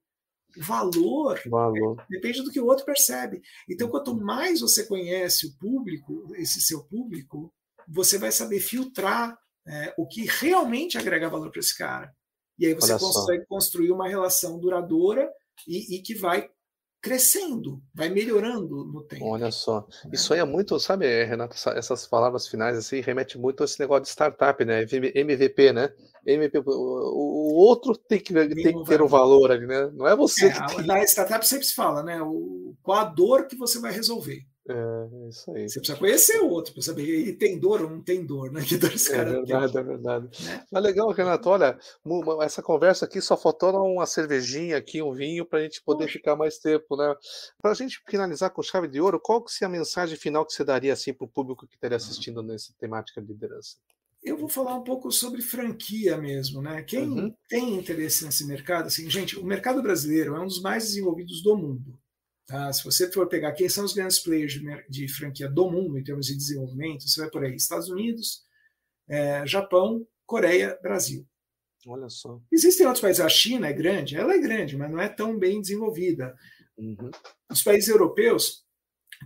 [0.56, 2.04] Valor, Valor.
[2.08, 3.42] depende do que o outro percebe.
[3.68, 7.52] Então, quanto mais você conhece o público, esse seu público,
[7.88, 12.12] você vai saber filtrar é, o que realmente agrega valor para esse cara.
[12.58, 15.30] E aí você consegue construir uma relação duradoura
[15.66, 16.48] e, e que vai
[17.02, 19.26] crescendo, vai melhorando no tempo.
[19.26, 23.64] Olha só, isso aí é muito, sabe, Renato, essas palavras finais assim remete muito a
[23.64, 24.82] esse negócio de startup, né?
[24.82, 25.92] MVP, né?
[26.24, 29.90] MVP, o outro tem que, tem que ter o valor ali, né?
[29.92, 30.86] Não é você é, que tem...
[30.86, 32.22] Na startup sempre se fala, né?
[32.22, 34.46] O, qual a dor que você vai resolver.
[34.68, 35.68] É, isso aí.
[35.68, 38.62] Você precisa conhecer o outro para saber ele tem dor ou não tem dor, né?
[38.64, 39.80] Que dor esse é cara verdade, tem.
[39.80, 40.44] é verdade.
[40.44, 40.66] Né?
[40.70, 41.48] Mas legal, Renato.
[41.48, 41.78] Olha,
[42.42, 46.18] essa conversa aqui só faltou uma cervejinha aqui, um vinho, para a gente poder Poxa.
[46.18, 47.12] ficar mais tempo, né?
[47.60, 50.52] Para a gente finalizar com chave de ouro, qual que seria a mensagem final que
[50.52, 53.76] você daria assim para o público que estaria assistindo nessa temática de liderança?
[54.22, 56.82] Eu vou falar um pouco sobre franquia mesmo, né?
[56.82, 57.34] Quem uhum.
[57.48, 61.56] tem interesse nesse mercado, assim, gente, o mercado brasileiro é um dos mais desenvolvidos do
[61.56, 61.98] mundo.
[62.52, 62.70] Tá?
[62.70, 66.04] Se você for pegar quem são os grandes players de, de, franquia do mundo em
[66.04, 68.42] termos de desenvolvimento, você vai por aí Estados Unidos,
[69.08, 71.26] é, Japão, Coreia, Brasil.
[71.86, 72.38] Olha só.
[72.52, 75.62] Existem outros países, a China é grande, ela é grande, mas não é tão bem
[75.62, 76.36] desenvolvida.
[76.76, 77.10] Uhum.
[77.50, 78.66] Os países europeus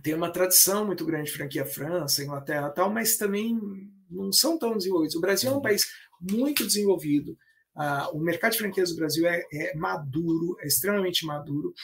[0.01, 3.59] têm uma tradição muito grande de franquia França, Inglaterra tal, mas também
[4.09, 5.17] não são tão desenvolvidos.
[5.17, 5.55] O Brasil uhum.
[5.55, 5.63] é um uhum.
[5.63, 5.85] país
[6.21, 7.37] muito desenvolvido.
[7.77, 11.75] Uh, o mercado de franquias do Brasil é, é, maduro, é extremamente maduro,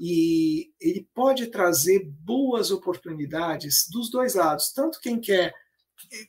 [0.00, 5.54] e ele pode trazer boas oportunidades dos dois lados, tanto quem quer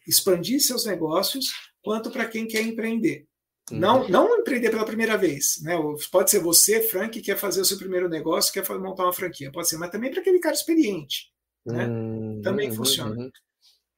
[0.08, 1.52] expandir seus negócios,
[1.82, 3.28] quanto para quem quer empreender.
[3.72, 3.80] Uhum.
[3.80, 5.62] Não, não empreender pela primeira vez.
[5.62, 5.74] Né?
[6.12, 9.52] Pode ser você, Frank, que quer fazer o seu primeiro negócio, quer montar uma franquia.
[9.52, 11.32] Pode ser, mas também para aquele cara experiente.
[11.66, 11.86] Né?
[11.86, 12.42] Uhum.
[12.42, 13.16] Também funciona.
[13.16, 13.32] Uhum.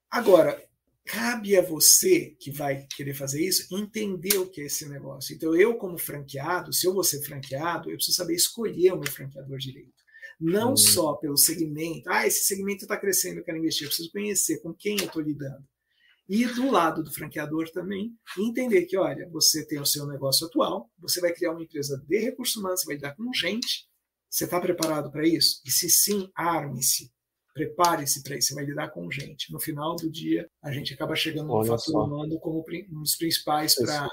[0.09, 0.63] Agora,
[1.09, 5.35] cabe a você que vai querer fazer isso entender o que é esse negócio.
[5.35, 9.11] Então, eu, como franqueado, se eu vou ser franqueado, eu preciso saber escolher o meu
[9.11, 9.91] franqueador direito.
[10.39, 10.77] Não hum.
[10.77, 14.71] só pelo segmento, ah, esse segmento está crescendo, eu quero investir, eu preciso conhecer com
[14.71, 15.67] quem eu estou lidando.
[16.29, 20.91] E do lado do franqueador também, entender que, olha, você tem o seu negócio atual,
[20.99, 23.89] você vai criar uma empresa de recursos humanos, você vai lidar com gente,
[24.29, 25.59] você está preparado para isso?
[25.65, 27.11] E se sim, arme-se
[27.53, 29.51] prepare-se para isso, você vai lidar com gente.
[29.51, 33.75] No final do dia, a gente acaba chegando no fator humano como um dos principais
[33.75, 34.07] para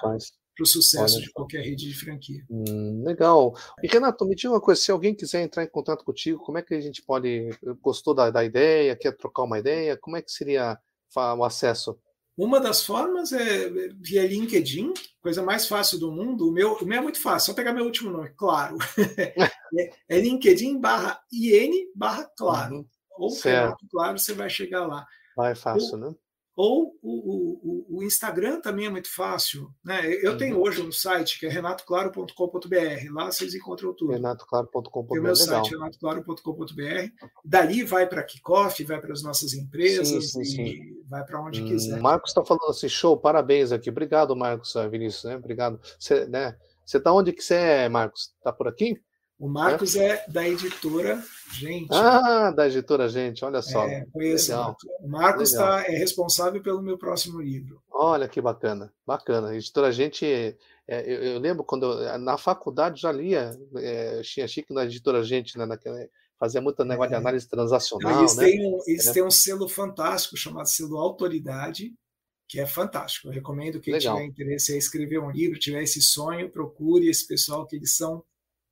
[0.60, 2.42] o sucesso Olha de qualquer rede de franquia.
[2.50, 3.54] Hum, legal.
[3.82, 6.62] E Renato, me diga uma coisa: se alguém quiser entrar em contato contigo, como é
[6.62, 7.50] que a gente pode.
[7.82, 9.96] Gostou da, da ideia, quer trocar uma ideia?
[9.96, 10.78] Como é que seria
[11.14, 11.98] o acesso?
[12.36, 16.48] Uma das formas é via LinkedIn, coisa mais fácil do mundo.
[16.48, 18.76] O meu, o meu é muito fácil, só pegar meu último nome, claro.
[19.78, 22.76] é, é LinkedIn barra IN barra claro.
[22.76, 22.86] Uhum
[23.18, 23.64] ou certo.
[23.64, 25.06] Renato Claro, você vai chegar lá.
[25.36, 26.14] Vai fácil, ou, né?
[26.56, 29.68] Ou o, o, o, Instagram também é muito fácil.
[29.84, 30.06] Né?
[30.22, 30.38] Eu uhum.
[30.38, 33.12] tenho hoje um site que é renatoclaro.com.br.
[33.12, 34.12] Lá vocês encontram tudo.
[34.12, 35.08] renatoclaro.com.br.
[35.10, 37.26] Tem o meu site, renatoclaro.com.br.
[37.44, 40.62] Dali vai para Kickoff, vai para as nossas empresas sim, sim, sim.
[40.62, 42.00] e vai para onde hum, quiser.
[42.00, 43.90] Marcos está falando assim, show, parabéns aqui.
[43.90, 45.24] Obrigado, Marcos Vinícius.
[45.24, 45.36] Né?
[45.36, 45.78] Obrigado.
[45.98, 46.56] Você né?
[46.86, 48.32] está onde que você é, Marcos?
[48.38, 48.98] Está por aqui?
[49.38, 51.22] O Marcos é, é da editora
[51.52, 51.88] Gente.
[51.92, 53.86] Ah, da editora Gente, olha só.
[53.86, 54.50] É, conheço.
[54.50, 54.76] Legal.
[55.00, 57.82] O Marcos tá, é responsável pelo meu próximo livro.
[57.90, 59.48] Olha que bacana, bacana.
[59.48, 60.56] A editora Gente, é,
[60.88, 65.58] eu, eu, lembro quando eu, na faculdade já lia, é, tinha chique na editora Gente,
[65.58, 65.98] né, naquela,
[66.38, 67.18] fazia muita negócio de é.
[67.18, 68.12] análise transacional.
[68.12, 68.44] Não, eles né?
[68.44, 69.12] têm, um, eles é.
[69.12, 71.92] têm um selo fantástico chamado selo Autoridade,
[72.48, 73.28] que é fantástico.
[73.28, 74.16] Eu recomendo quem Legal.
[74.16, 78.24] tiver interesse em escrever um livro, tiver esse sonho, procure esse pessoal que eles são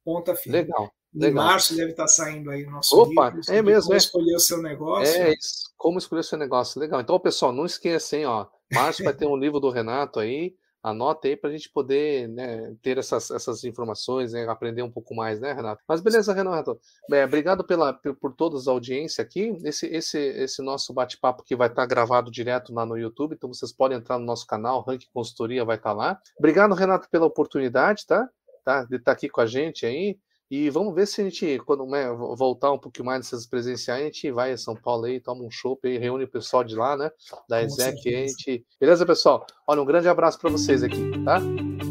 [0.05, 0.59] ponta firme.
[0.59, 0.93] Legal.
[1.15, 1.45] Em Legal.
[1.45, 3.43] março deve estar saindo aí o nosso Opa, livro.
[3.49, 3.97] É mesmo, como é.
[3.99, 5.23] escolher o seu negócio.
[5.23, 6.81] É isso, como escolher o seu negócio.
[6.81, 7.01] Legal.
[7.01, 8.47] Então, pessoal, não esqueça, hein, ó.
[8.73, 10.55] Março vai ter um livro do Renato aí.
[10.85, 15.15] Anota aí para a gente poder né, ter essas, essas informações, né, aprender um pouco
[15.15, 15.83] mais, né, Renato?
[15.89, 16.79] Mas beleza, Renato.
[17.11, 19.57] É, obrigado pela, por, todas a audiência aqui.
[19.65, 23.73] Esse, esse, esse nosso bate-papo que vai estar gravado direto lá no YouTube, então vocês
[23.73, 26.21] podem entrar no nosso canal, Rank Consultoria vai estar lá.
[26.39, 28.29] Obrigado, Renato, pela oportunidade, tá?
[28.65, 28.85] Tá?
[28.85, 30.17] De estar aqui com a gente aí.
[30.51, 32.07] E vamos ver se a gente, quando né,
[32.37, 35.51] voltar um pouquinho mais nessas presenciais, a gente vai a São Paulo aí, toma um
[35.51, 37.11] show e reúne o pessoal de lá, né?
[37.49, 38.15] Da ESEC.
[38.15, 38.65] A gente...
[38.79, 39.47] Beleza, pessoal?
[39.67, 41.41] Olha, um grande abraço para vocês aqui, tá?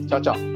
[0.07, 0.53] Tchau, tchau.